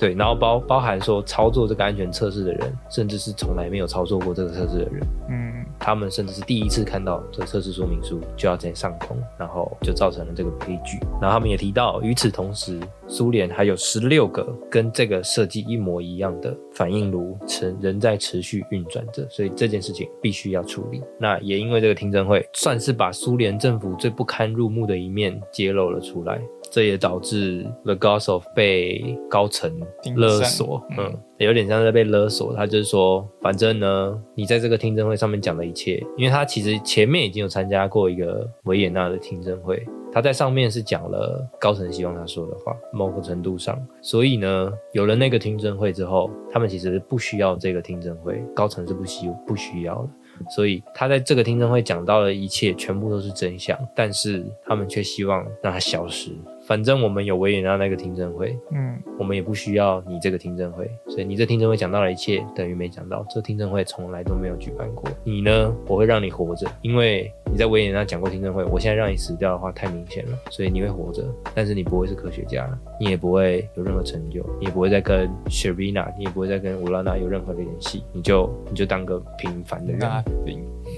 [0.00, 10.98] 对，然后包包含说操作这个安全测试的人，甚至是从来没有操作过这个测试的人，嗯，他们甚至是第一次看到这个测试说明书就要在上空，然后就造成了这个悲剧。
[11.20, 21.02] 然后他们也提到，与此同时，苏联还有十六个跟这个设计一模一样的反应炉持仍在持续运转着，所以这件事情必须要处理。
[21.18, 26.40] 那也因为这个听证会，算是把苏联政府最不堪入目的一面揭露了出来。
[26.70, 29.72] 这也导致 The Gossip 被高层
[30.14, 32.54] 勒索，嗯，有点像在被勒索。
[32.54, 50.08] 他就是说，反正呢，你在这个听证会上面讲的一切，因为他其实前面已经有参加过一个维也纳的听证会，他在上面是讲了高层希望他说的话，某个程度上，所以呢，有了那个听证会之后，他们其实不需要这个听证会，高层是不需不需要的。
[50.48, 56.30] 所以他在这个听证会讲到的一切全部都是真相，但是他们却希望让它消失。
[56.70, 63.26] 反正我们有维也纳那个听证会，嗯，我们也不需要你这个听证会，所以你这听证会讲到了一切等于没讲到。
[63.28, 65.10] 这听证会从来都没有举办过。
[65.24, 65.74] 你呢？
[65.88, 68.62] 我会让你活着，因为你在维也纳讲过听证会。
[68.66, 71.24] 我现在让你死掉的话太明显了，所以你会活着，
[71.56, 80.00] 但是你不会是科学家，你也不会有任何成就，你也不会再跟 Sherina，你也不会再跟乌拉娜有任何的联系，你就你就当个平凡的人。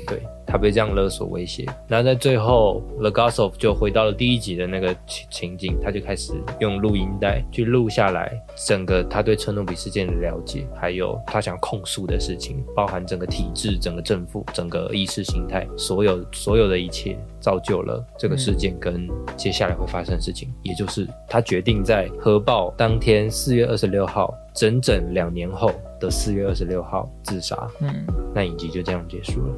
[0.08, 0.20] 对。
[0.44, 27.68] 他被这样勒索威胁，那在最后，The Gosov 就回到了第一集的那个情情景，他就开始用录音带去录下来整个他对车诺比事件的了解，还有他想控诉的事情，包含整个体制、整个政府、整个意识形态，所有所有的一切，造就了这个事件跟接下来会发生的事情，也就是他决定在核爆当天四月二十六号，整整两年后的四月二十六号自杀。
[27.80, 29.54] 嗯，那影集就这样结束了。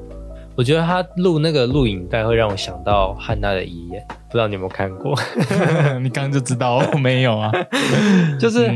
[0.57, 5.19] 我觉得他录那个录影带会让我想到汉娜的遗言，不知道你有没有看过？
[6.01, 7.51] 你刚刚就知道我没有啊，
[8.39, 8.71] 就是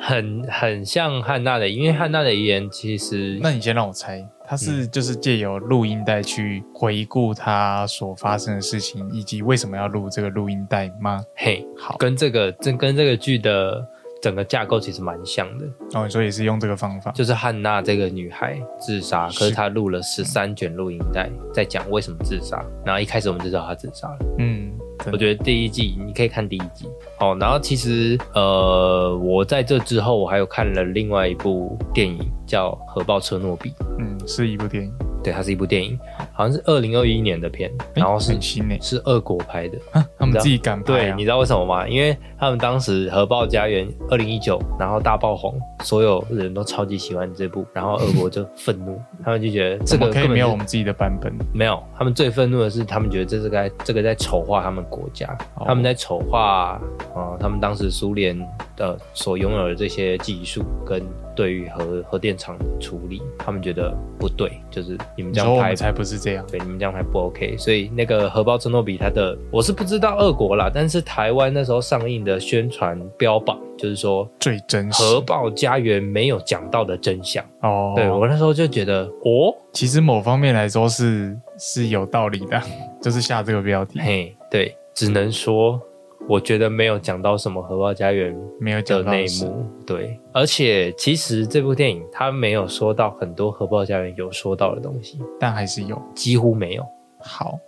[0.00, 3.38] 很很像汉娜的，因为汉娜的遗言其实……
[3.42, 11.22] 那你先让我猜，他是就是借由录音带去回顾他所发生的事情，以及为什么要录这个录音带吗？
[11.36, 13.86] 嘿，好，跟这个这跟这个剧的。
[14.24, 22.64] 整个架构其实蛮像的哦，所以是用这个方法，就是汉娜这个女孩自杀，可是她录了十三卷录音带，在讲为什么自杀。
[22.86, 24.18] 然后一开始我们就知道她自杀了。
[24.38, 24.72] 嗯，
[25.12, 26.88] 我觉得第一季你可以看第一季
[27.20, 27.36] 哦。
[27.38, 34.90] 然后其实呃，我在这之后我还有看了另外一部电影叫《核爆车诺比》，嗯，是一部电影。
[35.22, 35.98] 对，它是一部电影，
[36.36, 39.78] 好像是二零二一年的片，然后是很新诶，是俄国拍的，
[40.18, 40.84] 他们自己敢拍。
[40.84, 41.88] 对，你知道为什么吗？
[41.88, 51.32] 因为他们当时核爆家园二零一九，然后大爆红，所有人都超级喜欢这部，然后俄国就愤怒， 他们就觉得这个可以没有我们自己的版本。
[51.52, 56.80] 没有，他们最愤怒的是，他们觉得这是在这个在丑化他们国家，他们在丑化
[57.14, 58.36] 啊，他们当时苏联
[58.76, 61.00] 的所拥有的这些技术跟
[61.36, 67.54] 对于核核电厂的处理，他们觉得不对，就是你们这样拍才不是这样，对，你们这样还不 OK。
[67.58, 77.92] 所以那个荷包车诺比，它的我是不知道俄国啦，但是台湾那时候上映的宣传标榜就是说最真实核爆家园没有讲到的真相哦。
[77.94, 82.60] 对我那时候就觉得，哦，其实某方面来说是是有道理的，
[83.02, 84.00] 就是下这个标题。
[84.00, 85.78] 嘿，对，只能说。
[86.26, 96.86] 我觉得没有讲到什么核爆家园没有的内幕，对，而且其实这部电影它没有说到很多核爆家园有说到的东西，但还是有，几乎没有。
[97.18, 97.58] 好，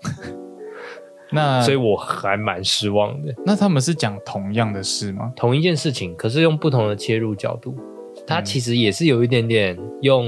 [1.30, 3.34] 那所以我还蛮失望的。
[3.44, 5.30] 那他们是讲同样的事吗？
[5.36, 7.76] 同一件事情，可是用不同的切入角度，
[8.26, 10.26] 它其实也是有一点点用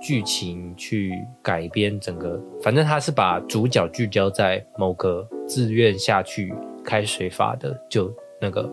[0.00, 6.52] 剧情去改编整个，反正它是把主角聚焦在某个自愿下去。
[6.90, 8.68] 开水阀的就那个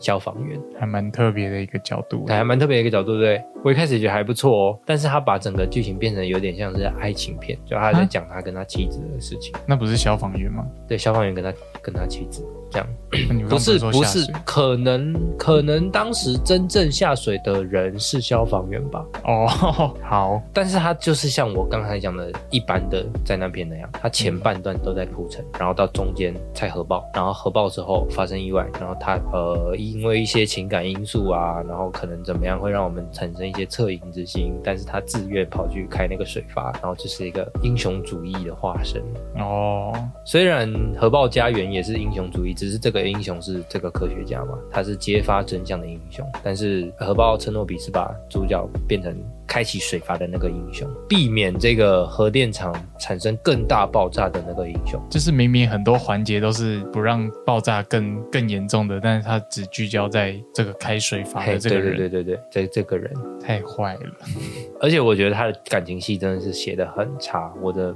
[0.00, 3.44] 消防员，还蛮特别的一个角度，还蛮特别的一个角度，对不对？
[3.62, 9.54] 我一开始觉得还不错哦，但是他把整个剧情变成有点像是爱情片，就他在讲他跟他妻子的事情。
[9.68, 10.66] 那不是消防员吗？
[10.88, 12.44] 对，消防员跟他跟他妻子。
[12.74, 12.88] 这样
[13.48, 19.06] 不是不是，可能可能当时真正下水的人是消防员吧？
[19.22, 19.46] 哦，
[20.02, 39.00] 好，但是他就是像我刚才讲的一般的灾难片那样，他前半段都在铺陈，然后到中间才核爆，然后核爆之后发生意外，然后他呃因为一些情感因素啊，然后可能怎么样会让我们产生一些恻隐之心，但是他自愿跑去开那个水阀，然后就是一个英雄主义的化身
[39.36, 39.92] 哦。
[40.24, 42.52] 虽然核爆家园也是英雄主义。
[42.64, 44.58] 只是这个英雄是这个科学家嘛？
[44.70, 46.26] 他是揭发真相的英雄。
[46.42, 49.14] 但是核爆车诺比是把主角变成
[49.46, 54.98] 开启水阀的那个英雄，避免这个核电厂产生更大爆炸的那个英雄。
[55.10, 61.96] 就是明明很多环节都是不让爆炸更更严重的，但是他只聚焦在这个开水阀的这个人。
[61.98, 64.00] 对对对对对，这这个人太坏了。
[64.80, 67.52] 而且我觉得他的感情戏真的是写的很差。
[67.60, 67.94] 我的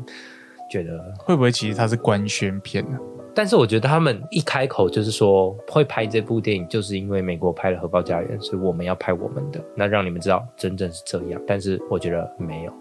[0.71, 2.99] 觉得会不会其实他是官宣片呢？
[3.39, 11.41] 但是我觉得他们一开口就是说会拍这部电影，就是因为美国拍了《核爆家园》，所以我们要拍我们的，那让你们知道真正是这样。
[11.47, 12.73] 但是我觉得没有，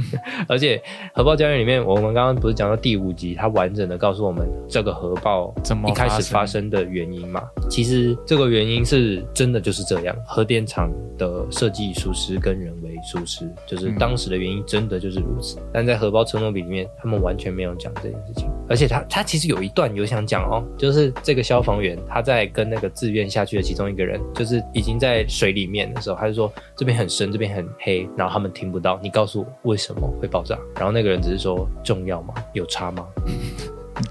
[0.48, 0.78] 而且
[1.12, 7.42] 《核爆家园》里面，我们刚刚不是讲到第五集，它完整的告诉我们这个核爆怎么一开始发生的原因嘛？
[7.68, 15.58] 其实这个原因是真的就是这样，核电厂的设计疏失跟人为疏失，就是当时的原因真的就是如此。
[15.74, 20.06] 但在《核爆承诺比》里面，他们完全没有讲这件事情，而且他他其实有一段有。
[20.06, 29.00] 想讲哦，就是这个消防员他在跟那个自愿下去的其中一个人，就是已经在水里面的时候，他就说这边很深，这边很黑，然后他们听不到。
[29.02, 30.56] 你告诉我为什么会爆炸？
[30.76, 32.32] 然后那个人只是说重要吗？
[32.54, 33.04] 有差吗？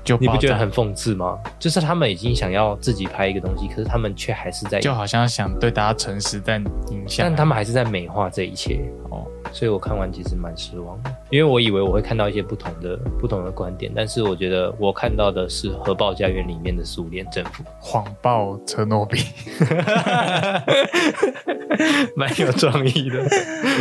[0.04, 1.40] 就你不觉得很讽刺吗？
[1.58, 9.26] 就是他们已经想要自己拍一个东西，可是他们却还是在就好像想对大家诚实，但影响，但他们还是在美化这一切哦。
[9.52, 17.64] 所以我看完其实蛮失望的，因为我以为我会看到一些不同的不同的观点，但是我觉得我看到的是核爆家园里面的苏联政府。
[17.80, 19.20] 谎报车诺比，
[22.16, 23.24] 蛮有创意的，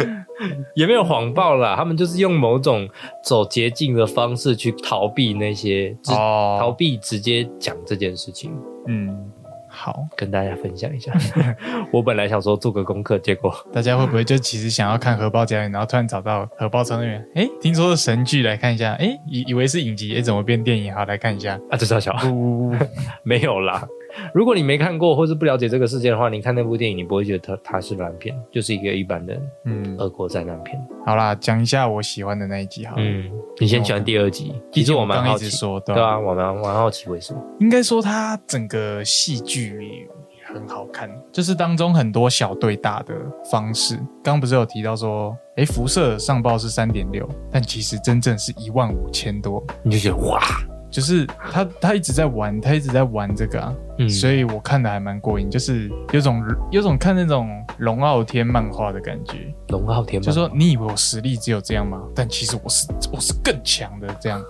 [0.74, 2.88] 也没有谎报啦，他们就是用某种
[3.22, 8.52] 走捷径的方式去逃避那些，逃避直接讲这件事情，
[8.86, 9.32] 嗯。
[9.84, 11.12] 好，跟大家分享一下。
[11.92, 17.22] 我本来想说做个功课，结果 大家会不会就其实想要看荷包家园，然后突然找到核爆成员？
[17.34, 18.94] 哎，听说是神剧，来看一下。
[18.94, 20.94] 哎，以以为是影集，哎，怎么变电影？
[20.94, 21.60] 好，来看一下。
[21.70, 22.16] 啊，这小小，
[23.24, 23.86] 没有啦。
[24.34, 30.80] 如果你没看过或是不了解这个世界的话，你看那部电影，你不会觉得它它是烂片，就是一个一般的嗯俄国灾难片。
[31.04, 32.94] 好啦，讲一下我喜欢的那一集哈。
[32.96, 34.54] 嗯，你先喜欢第二集。
[34.72, 35.50] 其实我蛮好奇，
[35.84, 37.40] 对啊，我蛮蛮好奇为什么？
[37.60, 40.08] 应该说它整个戏剧
[40.52, 43.14] 很好看，就是当中很多小对大的
[43.50, 43.96] 方式。
[44.22, 50.40] 刚刚不是有提到说，哎，辐射上报是三点六，但其实真正是一万五千多，你就觉得哇。
[50.94, 53.74] 就是他，他一直在玩，他一直在玩这个啊，
[54.08, 59.52] 所以我看的还蛮过瘾，就是有种有种看那种龙傲天漫画的感觉。
[59.70, 62.00] 龙傲天，就说你以为我实力只有这样吗？
[62.14, 64.40] 但其实我是我是更强的这样。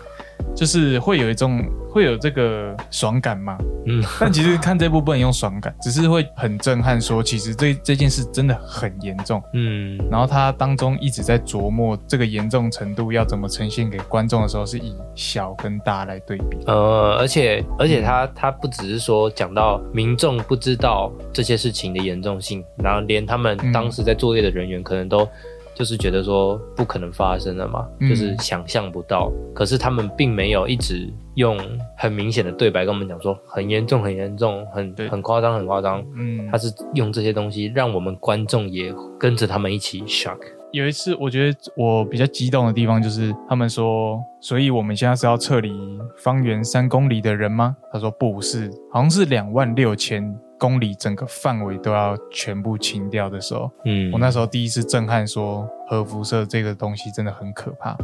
[0.54, 25.28] 就是会有一种会有这个爽感嘛，嗯，但其实看这部不能用爽感，只是会很震撼，说其实这这件事真的很严重，嗯，然后他当中一直在琢磨这个严重程度要怎么呈现给观众的时候，是以小跟大来对比，呃，而且而且他他不只是说讲到民众不知道这些事情的严重性，然后连他们当时在作业的人员可能都。
[25.74, 29.32] 就是觉得说不可能发生的嘛，嗯就是想象不到。
[29.54, 31.58] 可是他们并没有一直用
[31.96, 36.04] 很明显的对白跟我们讲说很严重、很严重、很对很夸张、很夸张。
[36.16, 40.38] 嗯他，是用这些东西让我们观众也跟着他们一起 shock。
[40.72, 45.72] 有一次我觉得我比较激动的地方就是他们说，所以我们现在是要撤离
[46.18, 47.76] 方圆三公里的人吗？
[47.92, 50.34] 他说不是，好像是两万六千
[50.64, 57.96] 公里，整个范围都要全部清掉的时候，嗯，我那时候第一次震撼说核辐射这个东西真的很可怕。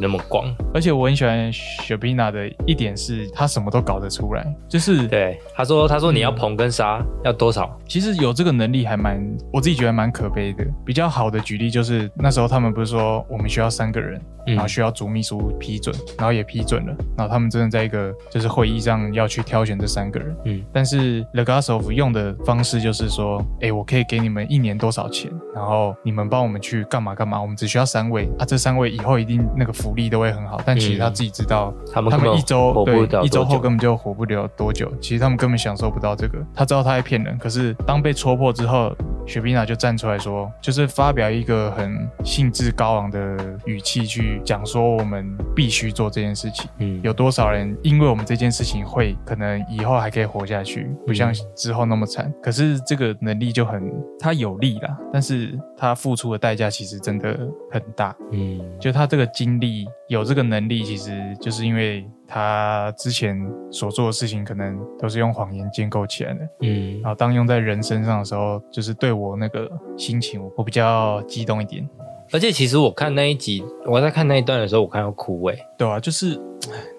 [0.00, 7.78] 那么广，而且我很喜欢雪碧娜的一点是，她什么都搞得出来，就是对，他说他说你要硼跟杀要多少？
[7.88, 9.22] 其实有这个能力还蛮，
[9.52, 10.64] 我自己觉得蛮可悲的。
[10.84, 20.36] 比较好的举例就是那时候他们不是说我们需要三个人，嗯然后需要主秘书批准，然后也批准了，然后他们真的在一个就是会议上要去挑选这三个人。
[20.44, 30.60] 嗯但是 Legasov 用的方式就是说，哎，我可以给你们一年多少钱，然后你们帮我们去干嘛干嘛，我们只需要三位啊，这三位以后一定那个福利都会很好。
[30.64, 36.38] 但其实他自己知道，他们一周对一周后根本就活不了多久，其实他们根本享受不到这个。
[36.54, 38.94] 他知道他在骗人，可是当被戳破之后，
[39.26, 46.68] 雪碧娜就站出来说，就是发表一个很兴致高昂的语气去讲说，我们必须做这件事情。
[46.78, 52.32] 嗯，有多少人因为我们这件事情会可能以后还可以活下去，不像之后那么惨。
[52.42, 57.38] 可是这个能力就很，他有利啦，但是他付出的代价其实真的
[57.70, 58.14] 很大。
[58.32, 63.38] 嗯就他这个经历有这个能力，其实就是因为他之前
[63.70, 66.40] 所做的事情可能都是用谎言建构起来的。
[66.60, 71.88] 嗯然后当用在人身上的时候，就是对我那个心情，我我比较激动一点。
[72.32, 75.58] 而且其实我看那一集，我在看那一段的时候，我看到哭诶。
[75.76, 76.40] 对啊，就是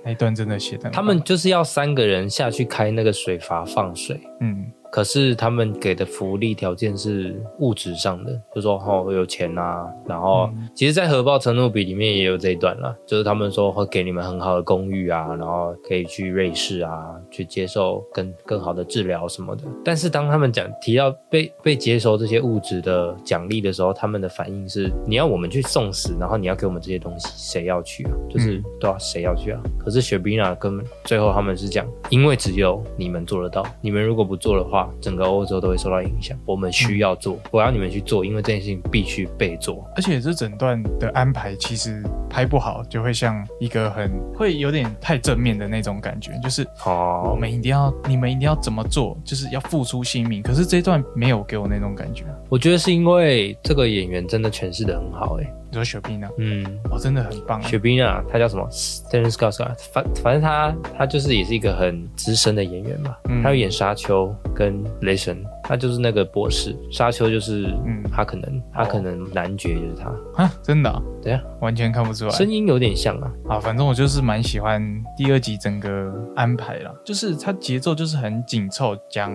[0.03, 19.63] 那一段真的写的，他们就是要三个人下去开那个水阀放水，嗯可是他们给的福利条件是物质上的，就说哦有钱啊，然后、嗯其实，在核爆承诺比里面也有这一段啦，就是他们说会给你们很好的公寓啊，然后可以去瑞士啊，去接受更更好的治疗什么的。
[19.83, 28.11] 但是当他们讲提到被被接收这些物质的奖励的时候，他们的反应是你要我们去送死，然后你要给我们这些东西，谁要去啊？
[28.29, 29.61] 就是、嗯对啊，谁要去啊？
[29.77, 36.37] 可是雪碧娜跟最后他们是讲，因为只有你们做得到，你们如果不做的话，整个欧洲都会受到影响。
[36.45, 39.85] 我们需要做，我要你们去做，因为这件事情必须被做。
[39.95, 50.41] 而且这整段的安排其实拍不好，就会像一个很会有点太正面的那种感觉，就是我哦，们一定要，你们一定要怎么做，就是要付出性命。
[50.41, 52.25] 可是这一段没有给我那种感觉。
[52.49, 56.29] 我觉得是因为这个演员真的诠释的很好、欸，你说雪碧呢？
[56.37, 57.61] 嗯，哦，真的很棒。
[57.63, 63.43] 雪碧娜，她叫什么？S t e n Scott Scott，反反正她她就是也是一个很资深的演员嘛，嗯。
[63.43, 72.29] 她有演沙丘跟雷神，她就是那个博士，沙丘就是嗯他可能他可能男爵就是他，啊，真的啊、对啊，完全看不出来。
[72.29, 74.79] 声音有点像啊，啊，反正我就是蛮喜欢
[75.17, 79.33] 第二集整个安排了，就是它节奏就是很紧凑，讲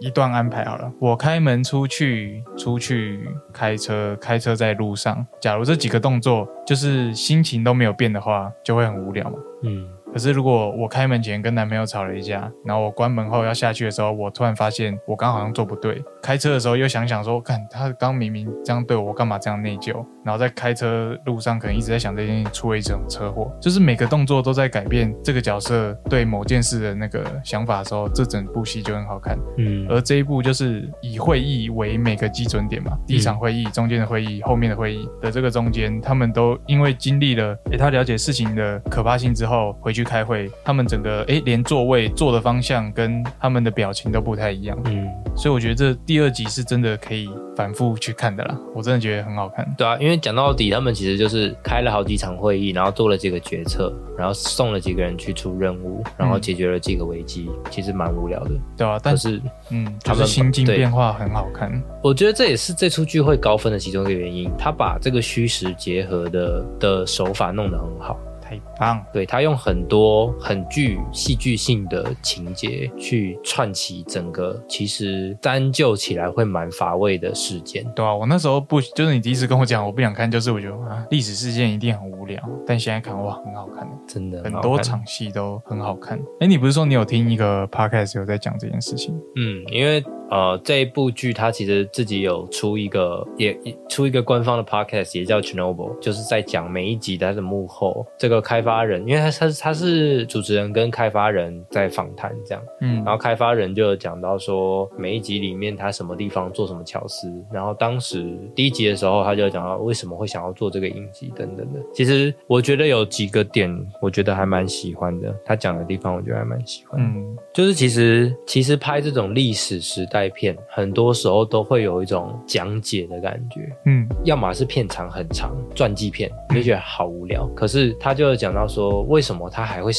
[0.00, 0.90] 一段安排好了。
[1.00, 5.26] 我开门出去，出去开车，开车在路上。
[5.40, 9.36] 假如这几个动作就是心情都没有变的话，就会很无聊嘛。
[9.64, 9.84] 嗯
[10.16, 16.02] 可是如果我开门前跟男朋友吵了一架，然后我关门后要下去的时候，我突然发现我刚好像做不对。
[16.22, 19.94] 开车的时候又想想说，看他刚明明这样对我，我干嘛这样内疚？
[20.24, 29.38] 然后在开车路上可能一直在想这件事情，出了一场车祸，就是每个动作都在改变这个角色对某件事的那个想法的时候，这整部戏就很好看。
[29.58, 49.66] 嗯而这一部就是以会议为每个基准点嘛，第一场会议、中间的会议、后面的会议的这个中间，他们都因为经历了，诶，他了解事情的可怕性之后，回去开会，他们整个诶连座位坐的方向跟他们的表情都不太一样，嗯，所以我觉得这第二集是真的可以反复去看的啦，我真的觉得很好看。
[49.76, 58.50] 对啊，因为讲到底，他们其实就是开了好几场会议，然后做了几个决策，然后送了几个人去出任务，然后解决了几个危机，其实蛮无聊的。
[58.76, 59.40] 对啊，但是
[59.70, 61.70] 嗯，他们就是心境变化很好看。
[62.02, 68.16] 我觉得这也是这出剧会高分的其中一个原因，他把这个虚实结合的的手法弄得很好。
[68.48, 77.84] 太棒，对他用很多很具戏剧性的情节去串起整个其实单就起来会蛮乏味的事件。
[77.96, 83.86] 对啊，我那时候不就是你第一次跟我讲，我不想看，就是我觉得啊，历史事件一定很无聊，但现在看哇，很好看。
[84.06, 86.16] 真的很好看多场戏都很好看。
[86.38, 89.12] 哎，你不是说你有听一个 podcast 有在讲这件事情？
[89.34, 111.80] 嗯，因为呃，这一部剧它其实自己有出一个，也也出一个官方的 podcast，也叫 Chernobyl，就是在讲每一集它的幕后这个开发人，因为他他他是主持人跟开发人在访谈这样，嗯然后开发人就有讲到说每一集里面他什么地方做什么巧思，然后当时第一集的时候他就讲到为什么会想要做这个影集等等的。
[111.94, 113.70] 其实我觉得有几个点，
[114.00, 117.06] 我觉得还蛮喜欢的，他讲的地方我觉得还蛮喜欢的。
[117.06, 127.46] 嗯就是其实其实拍这种历史时代片，很多时候都会有一种讲解的感觉，嗯要么是片长很长，传记片，就觉得好无聊。
[127.56, 129.90] 可是他就有讲到说，为什么他还会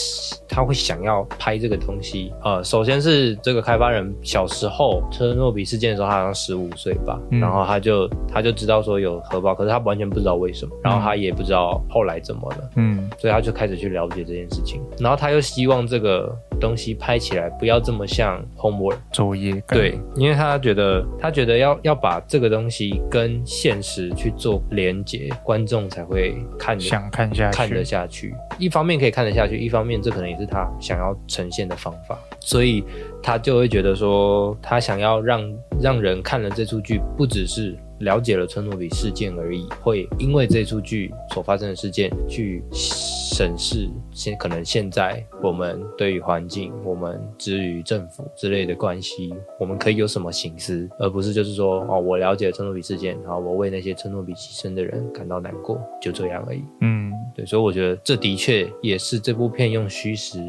[0.48, 2.32] 他会想要拍这个东西？
[2.44, 12.70] 呃，首先是这个开发人小时候车诺比事件的时候，他好像十五岁吧，嗯然后他就他就知道说有核爆，可是他完全不知道为什么，然后他也不知道后来怎么了。
[12.76, 19.54] 嗯所以他就开始去了解这件事情，然后他又希望这个东西拍起来不要这么像 homework，作业。
[19.68, 28.36] 感对，因为他觉得他觉得要要把这个东西跟现实去做连接，观众才会看得想看下去，看得下去。
[28.58, 32.84] 一方面可以看得下去，一方面这可能也是他想要呈现的方法，所以
[33.22, 35.42] 他就会觉得说，他想要让
[35.80, 56.64] 让人看了这出剧，不只是了解了春诺比事件而已，会因为这出剧所发生的事件去审视现可能现在我们对于环境，我们之于政府之类的关系，我们可以有什么形思，而不是就是说哦，我了解了春诺比事件，然后我为那些春诺比牺牲的人感到难过，就这样而已。
[56.82, 60.40] 嗯对，所以我觉得这的确也是这部片用虚实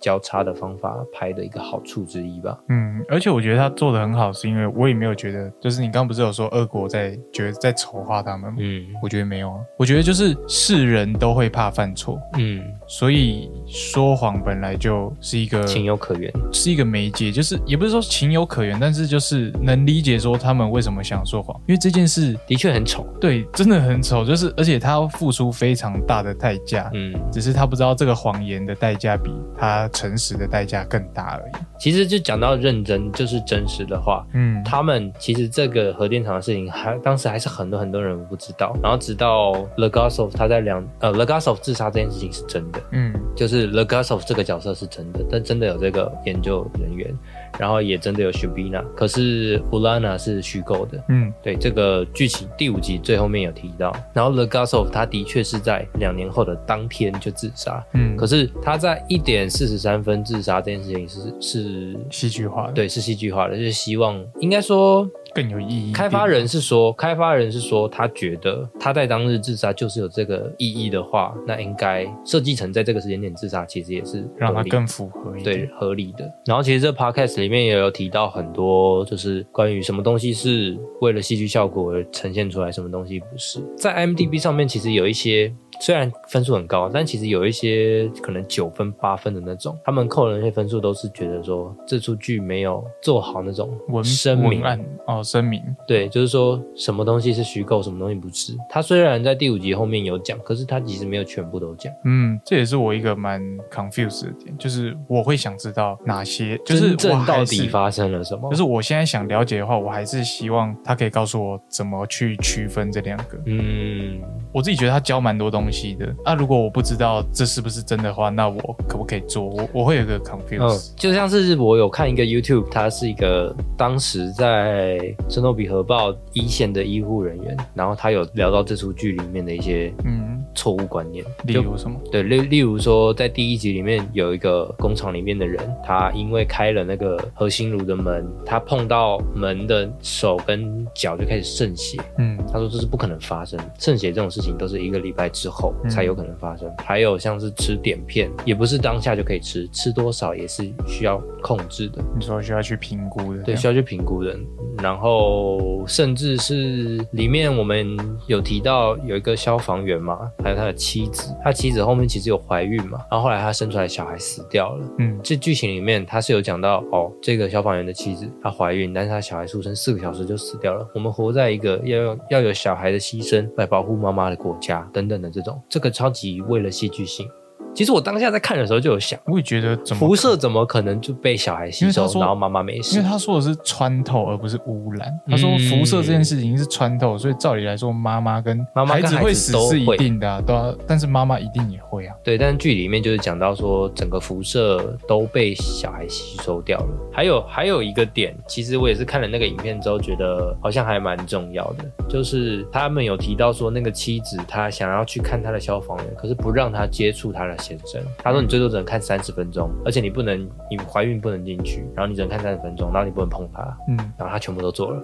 [0.00, 2.58] 交叉的方法拍的一个好处之一吧。
[2.68, 8.52] 嗯，而且我觉得他做的很好，是因为我也没有觉得，就是你刚刚不是有说俄国在觉得在丑化他们？
[8.58, 8.86] 嗯。
[9.02, 16.28] 我觉得没有啊，我觉得就是是人都会怕犯错，嗯，所以说谎本来就是一个情有可原。
[16.52, 23.06] 是一个媒介，就是也不是说情有可原，但是就是能理解说他们为什么想说谎，因为这件事的确很丑。
[23.20, 31.52] 对真的很丑，就是而且他要付出非常大的代价，嗯，只是他不知道这个谎言的代价比他诚实的代价更大而已。
[31.78, 34.26] 其实就讲到认真，就是真实的话。
[34.34, 43.12] 嗯，他们其实这个核电厂的事情还当时还是很多很多人不知道，然后直到 Legasov 他在两呃 Legasov 自杀这件事情是真的，嗯。
[43.36, 47.12] 就是 Legasov 这个角色是真的，但真的有这个研究人员，
[47.58, 51.02] 然后也真的有 Shubina，可是 Ulana 是虚构的。
[51.08, 51.32] 嗯。
[51.42, 65.92] 对这个剧情第五集最后面有提到，然后 Legasov 他的确是在两年后的当天就自杀，嗯，可是他在一点四十三分自杀这件事情是是，戏剧化的，对，是戏剧化的，就是希望应该说更有意义。
[65.92, 75.66] 开发人是说，开发人是说，他觉得他在当日自杀就是有这个意义的话，那应该设计成在这个时间点自杀，其实也是让它更符合一对。
[75.78, 76.30] 合理的。
[76.46, 83.60] 然后其实这 podcast 里面也有提到很多，就是关于什么东西是为了戏剧效果而呈现出来，什么东西不是。
[83.76, 85.52] 在 IMDB 上面其实有一些。
[85.80, 98.52] 虽然分数很高，但其实有一些可能九分、八分的那种，他们扣的那些分数都是觉得说这出剧没有做好那种文声明文案哦，声明，对，就是说什么东西是虚构，什么东西不是。
[98.68, 101.90] 他虽然在第五集后面有讲，可是他其实没有全部都讲。
[102.04, 108.50] 嗯，这也是我一个蛮 confused 的点，就是我会想知道哪些，就是真正我到底发生了什么？
[108.50, 113.38] 就是我现在想了解的话，我还是希望他可以告诉我怎么去区分这两个。
[113.46, 114.20] 嗯，
[114.52, 116.34] 我自己觉得他教蛮多东西的啊。
[116.34, 119.44] 如果我不知道这是不是真的话，那我可不可以做？
[119.44, 124.98] 我我会有个嗯 confuse。，就像是我有看一个 YouTube，他是一个当时在
[125.28, 132.00] 圣诺比核爆一线的医护人员，然后他有聊到这出剧里面的一些嗯，错误观念，例如什么？
[132.10, 141.98] 对，例例如说，在第一集里面有一个工厂里面的人，他因为开了那个核心炉的门，他碰到门的手跟脚就开始渗血。
[142.18, 146.70] 嗯他说这是不可能发生，渗血这种事情都是一个礼拜之后嗯才有可能发生。
[146.78, 152.02] 还有像是吃碘片，也不是当下就可以吃，吃多少也是需要控制的。
[152.18, 154.36] 你说需要去评估的，对，需要去评估的。
[154.82, 164.86] 然后甚至是里面我们有提到有一个消防员嘛，还有他的妻子，他妻子后面其实有怀孕嘛，然后后来他生出来小孩死掉了。
[164.98, 170.88] 嗯这剧情里面他是有讲到哦，这个消防员的妻子她怀孕，但是她小孩出生四个小时就死掉了。
[170.94, 177.28] 我们活在一个要有要有小孩的牺牲来保护妈妈的国家等等的这种，这个超级为了戏剧性。
[177.74, 183.08] 其实我当下在看的时候就有想，我也觉得怎么辐射怎么可能就被小孩吸收，然后妈妈没事因为？
[183.08, 185.08] 他说的是穿透，而不是污染。
[185.28, 190.74] 他说嗯辐射这件事情是穿透，所以照理来说，妈妈跟妈妈跟孩子会死是一定的啊，对啊。
[190.86, 192.14] 但是妈妈一定也会啊。
[192.24, 196.88] 对，但是剧里面就是讲到说，整个辐射都被小孩吸收掉了。
[197.12, 208.02] 还有还有一个点，其实我也是看了那个影片之后，觉得好像还蛮重要的，就是他们有提到说，那个妻子她想要去看她的消防员，可是不让他接触她的先生。
[208.18, 210.40] 他说你最多只能看三十分钟，而且你不能，
[210.70, 215.02] 你怀孕不能进去，然后你只能看三十分钟，然后你不能碰他，嗯，然后他全部都做了。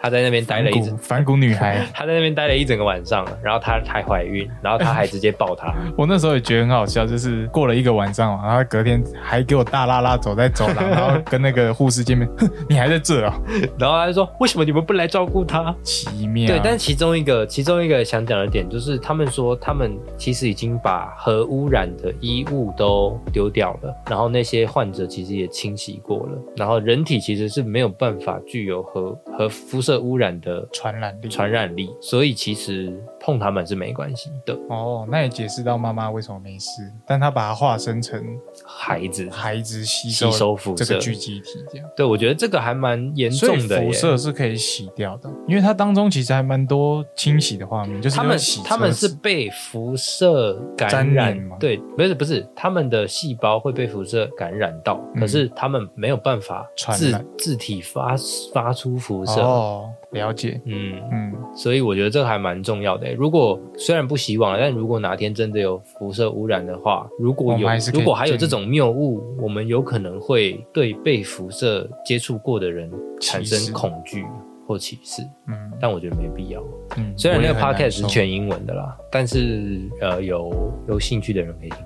[0.00, 0.96] 他在那边待了一整。
[0.98, 13.38] 反骨女孩， 他在那边待了一整个晚上，然后她还怀孕，然后他还直接抱她， 我那时候也觉得很好笑，就是过了一个晚上嘛，然后隔天还给我大拉拉走在走廊， 然后跟那个护士见面，哼，你还在这啊？
[13.78, 16.46] 然后他就说：“为什么你们不来照顾她？”奇妙。
[16.46, 31.28] 对，但是其中一个其中一个想讲的点就是，他们说他们其实已经把核污染的衣物都丢掉了，然后那些患者其实也清洗过了，然后人体其实是没有办法具有核核辐射污染的传染力。
[31.28, 32.96] 传染力，所以其实
[33.28, 34.58] 碰他们是没关系的。
[34.70, 38.24] 哦，那也解释到妈妈为什么没事，但她把它化身成
[38.64, 41.86] 孩子，孩子吸收吸收辐射这个聚集体，这样。
[41.94, 43.92] 对我觉得这个还蛮严重的耶辐。
[43.92, 56.66] 射是可以洗掉的，因为它当中其实还蛮多清洗的画面，就是他们洗他们是被辐射感染染吗，对，不是不是，他们的细胞会被辐射感染到，嗯可是他们没有办法
[56.96, 58.16] 自自体发
[58.54, 59.42] 发出辐射。
[59.42, 63.12] 哦，了解，嗯，嗯，所以我觉得这个还蛮重要的。
[63.14, 72.90] 如果虽然不希望，但如果哪天真的有辐射污染的话，如果有如果还有这种谬误，我们有可能会对被辐射接触过的人
[73.20, 74.24] 产生恐惧
[74.66, 75.22] 或歧视。
[75.46, 76.60] 嗯但我觉得没必要。
[76.96, 81.78] 嗯，虽然那个 podcast 是全英文的啦，但是呃有有兴趣的人可以听。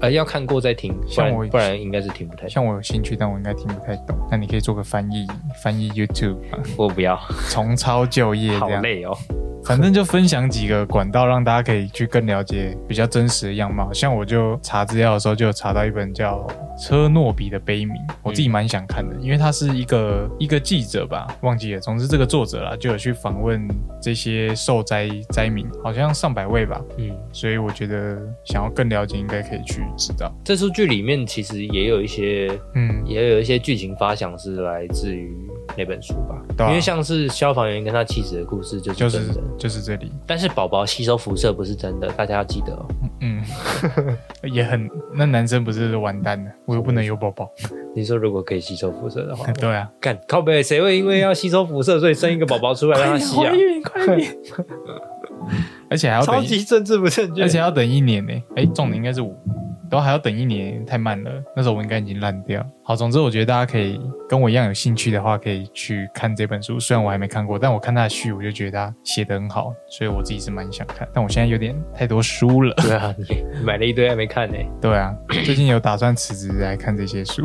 [0.00, 2.48] 呃，要看过再听，不像我然不然应该是听不太。
[2.48, 4.16] 像我有兴趣，但我应该听不太懂。
[4.30, 5.26] 那你可以做个翻译，
[5.62, 7.18] 翻译 YouTube，啊我不要，
[7.50, 8.82] 重操旧业好这样。
[8.82, 9.16] 累哦。
[9.64, 13.92] 反正就分享几个管道，让大家可以去更了解比较真实的样貌。
[13.92, 16.46] 像我就查资料的时候，就有查到一本叫
[16.80, 21.80] 《车诺比的悲鸣》，我自己蛮想看的，因为他是一个一个记者吧，忘记了。
[21.80, 23.66] 总之，这个作者啦就有去访问
[24.00, 26.80] 这些受灾灾民，好像上百位吧。
[26.98, 30.32] 嗯，所以我觉得想要更了解，应该可以去知道。
[30.42, 35.36] 这出剧里面其实也有一些，嗯，也有一些剧情发想是来自于
[35.76, 36.42] 那本书吧。
[36.64, 42.86] 啊因为像是消防员跟他妻子的故事就是就是真的，就是这里，但是宝宝吸收辐射不是真的，大家要记得哦。
[43.20, 43.42] 嗯，
[44.50, 47.50] 也很那男生不是完蛋了，我又不能有宝宝。
[47.94, 53.52] 你说如果可以吸收辐射的话， 对啊，干靠背，谁会因为要吸收辐射，所以生一个宝宝出来让他吸啊？
[53.54, 54.36] 孕，快点！
[55.88, 58.32] 而且还要等，超级政治不正确，而且要等一年呢。
[58.56, 59.34] 哎，重点应该是五，
[59.90, 61.42] 都还要等一年，太慢了。
[61.54, 62.66] 那时候我应该已经烂掉。
[62.88, 66.78] 好，总之我觉得大家可以跟我一样有兴趣的话，可以去看这本书。
[66.78, 71.08] 虽然我还没看过，但我看他的序，我就觉得他写得很好，所以我自己是蛮想看。
[71.12, 72.72] 但我现在有点太多书了。
[72.80, 75.12] 对啊，你买了一堆还没看呢、 对啊，
[75.44, 77.44] 最近有打算辞职来看这些书。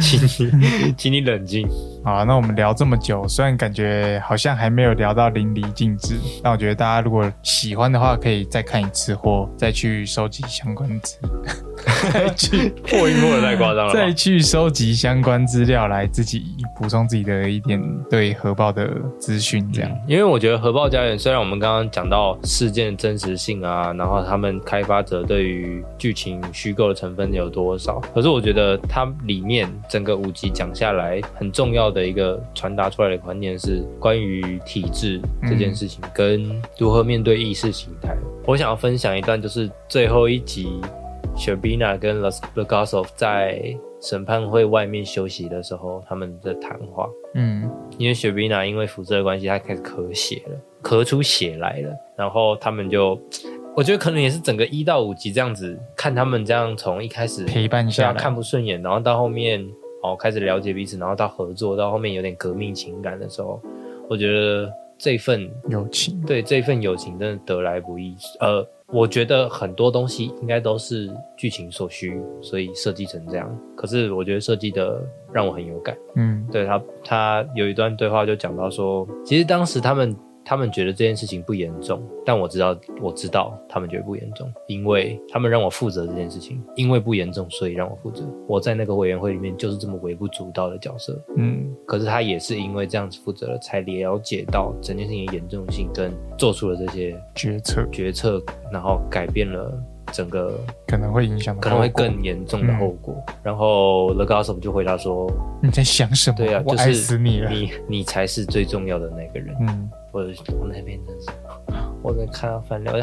[0.00, 0.18] 请
[0.58, 1.68] 你，请你冷静。
[2.02, 11.18] 好，那我们聊这么久，虽然感觉好像还没有聊到淋漓尽致，但我觉得大家如果喜欢的话，可以再看一次，或再去收集相关资，
[12.10, 19.90] 再 去破音破的太夸张了再去收集相关资料来自己补充自己的一点对核爆的资讯，这样。
[20.06, 36.48] 因为我觉得核爆家园虽然我们刚刚讲到事件的真实性啊，然后他们开发者对于剧情虚构的成分有多少，可是我觉得它里面整个五集讲下来，很重要的一个传达出来的观念是关于体制这件事情跟
[36.78, 38.16] 如何面对意识形态。
[38.46, 40.80] 我想要分享一段，就是最后一集
[41.36, 47.08] Shabina 跟 Las Legasov 在审判会外面休息的时候，他们的谈话。
[47.34, 51.94] 嗯因为雪碧娜因为辐射的关系，她开始咳血了，咳出血来了。
[52.16, 53.20] 然后他们就，
[53.76, 59.64] 我觉得可能也是整个一到五集这样子，看他们这样从一开始陪伴下来，看不顺眼，然后到后面
[60.02, 63.60] 哦开始了解彼此，然后到合作，到后面有点革命情感的时候，
[64.08, 66.20] 我觉得这份友情。
[66.22, 68.14] 对这份友情真的得来不易。
[68.38, 73.50] 呃，我觉得很多东西应该都是剧情所需，所以设计成这样。
[73.74, 75.96] 可是我觉得设计的让我很有感。
[76.16, 80.14] 嗯对他，他有一段对话就讲到说，其实当时他们
[80.50, 88.24] 他们觉得这件事情不严重，但我知道我知道他们觉得不严重，因为他们让我负责这件事情，因为不严重，所以让我负责。
[88.48, 97.86] 我在那个委员会里面就是这么微不足道的角色，嗯可是他也是因为这样子负责了，才了解到整件事情的严重性，跟做出了这些决策。
[97.92, 98.42] 决策，
[98.72, 99.72] 然后改变了
[100.10, 103.14] 整个可能会影响可能会更严重的后果。
[103.40, 105.30] 然后 The Gossip 就回答说
[105.62, 106.36] 你在想什：“么？
[106.36, 107.48] 对啊，我爱就是死你了。
[107.52, 109.54] 你你才是最重要的那个人。
[109.60, 110.20] 嗯，我
[110.58, 111.28] 我那边真是，
[112.02, 112.94] 我在看到翻聊，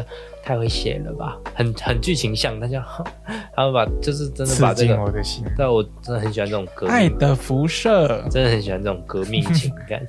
[0.42, 2.84] 太会写了吧，很很剧情向，大家
[3.54, 5.44] 他们把就是真的把这个，我的心。
[5.56, 10.06] 但我真的很喜欢这种革命，爱的辐射，真的很喜欢这种革命情感。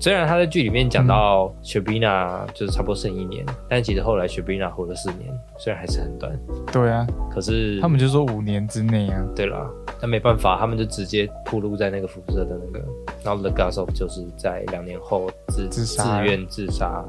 [0.00, 6.32] 虽然他在剧里面讲到 Shabina 就是差不多剩一年，但其实后来 Shabina 活了四年，虽然还是很短，
[6.72, 9.68] 对啊，可是他们就说五年之内啊，对啦，
[10.00, 12.84] 那没办法，他们就直接铺路在那个辐射的那个，
[13.22, 17.04] 然后 The Gossip 就是在两年后自自杀自愿自杀，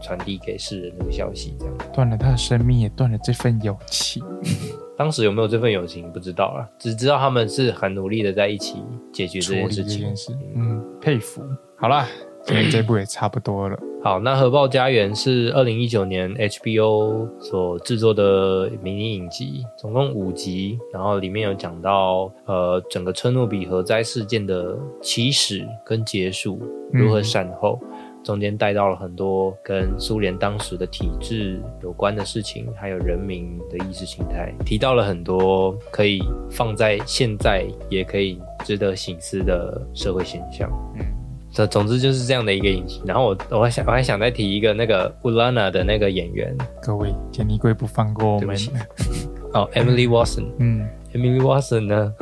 [0.00, 1.74] 传递给世人这个消息，这样。
[1.92, 4.24] 断了他的生命，也断了这份友情。
[4.96, 8.82] 当时有没有这份友情不知道了，只知道他们是很努力的在一起
[9.12, 10.16] 解决这件事情件。
[10.16, 11.42] 事，嗯，佩服。
[11.76, 12.06] 好啦，
[12.44, 13.78] 今天这部也差不多了。
[14.04, 26.60] 好，那《核爆家园》是二零一九年 HBO 所制作的迷你影集，总共五集，然后里面有讲到呃整个车诺比核灾事件的起始跟结束，
[26.92, 27.78] 如何善后，
[28.22, 40.70] 中间带到了很多跟苏联当时的体制有关的事情，还有人民的意识形态，提到了很多可以放在现在也可以值得醒思的社会现象。
[40.96, 41.04] 嗯，
[41.50, 43.02] 这总之就是这样的一个影集。
[43.04, 48.56] 然后我我还想我还想再提一个那个乌拉娜的那个演员各位，杰尼龟不放过我们。
[49.52, 50.46] 哦，Emily Watson。
[50.58, 52.14] 嗯，Emily Watson 呢，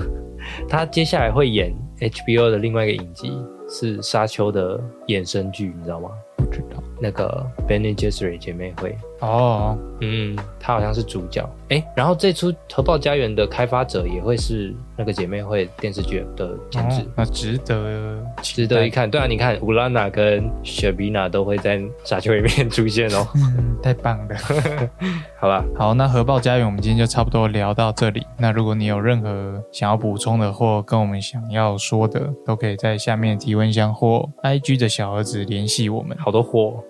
[0.68, 3.30] 她接下来会演 HBO 的另外一个影集
[3.70, 6.10] 是《沙丘》的衍生剧，你知道吗？
[6.36, 6.82] 不知道。
[7.00, 11.48] 那个 Benny j e s s e r y 姐妹会，哦，嗯，他好像是主角。
[11.68, 17.02] 哎，然后这出《核爆家园》的开发者也会是那个姐妹会电视剧的监制。
[17.02, 23.26] 哦那值得值得一看，对啊，你看乌拉娜跟雪碧娜都会在《沙丘》里面出现哦。
[23.36, 24.36] 嗯，太棒了。
[25.38, 28.26] 好吧，好，那核爆家园我们今天就差不多聊到这里。
[28.38, 36.82] 那如果你有任何想要补充的或跟我们想要说的，都可以在下面提问箱或 IG 的小盒子联系我们，好多货。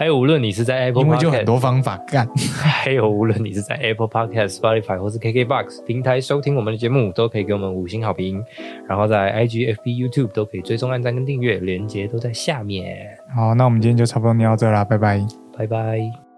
[0.00, 2.26] 还有，无论你是在 Apple，因为就很多方法干。
[2.58, 8.42] 还有，无论你是在 Apple Podcast、Spotify 或是 KKBox 平台收听我们的节目，都可以给我们五星好评。
[8.88, 12.96] 然后在 IG、FB、YouTube 都可以追踪、按赞跟订阅，连接都在下面。
[13.36, 15.22] 好，那我们今天就差不多聊到这啦，拜拜。
[15.58, 16.29] 拜拜。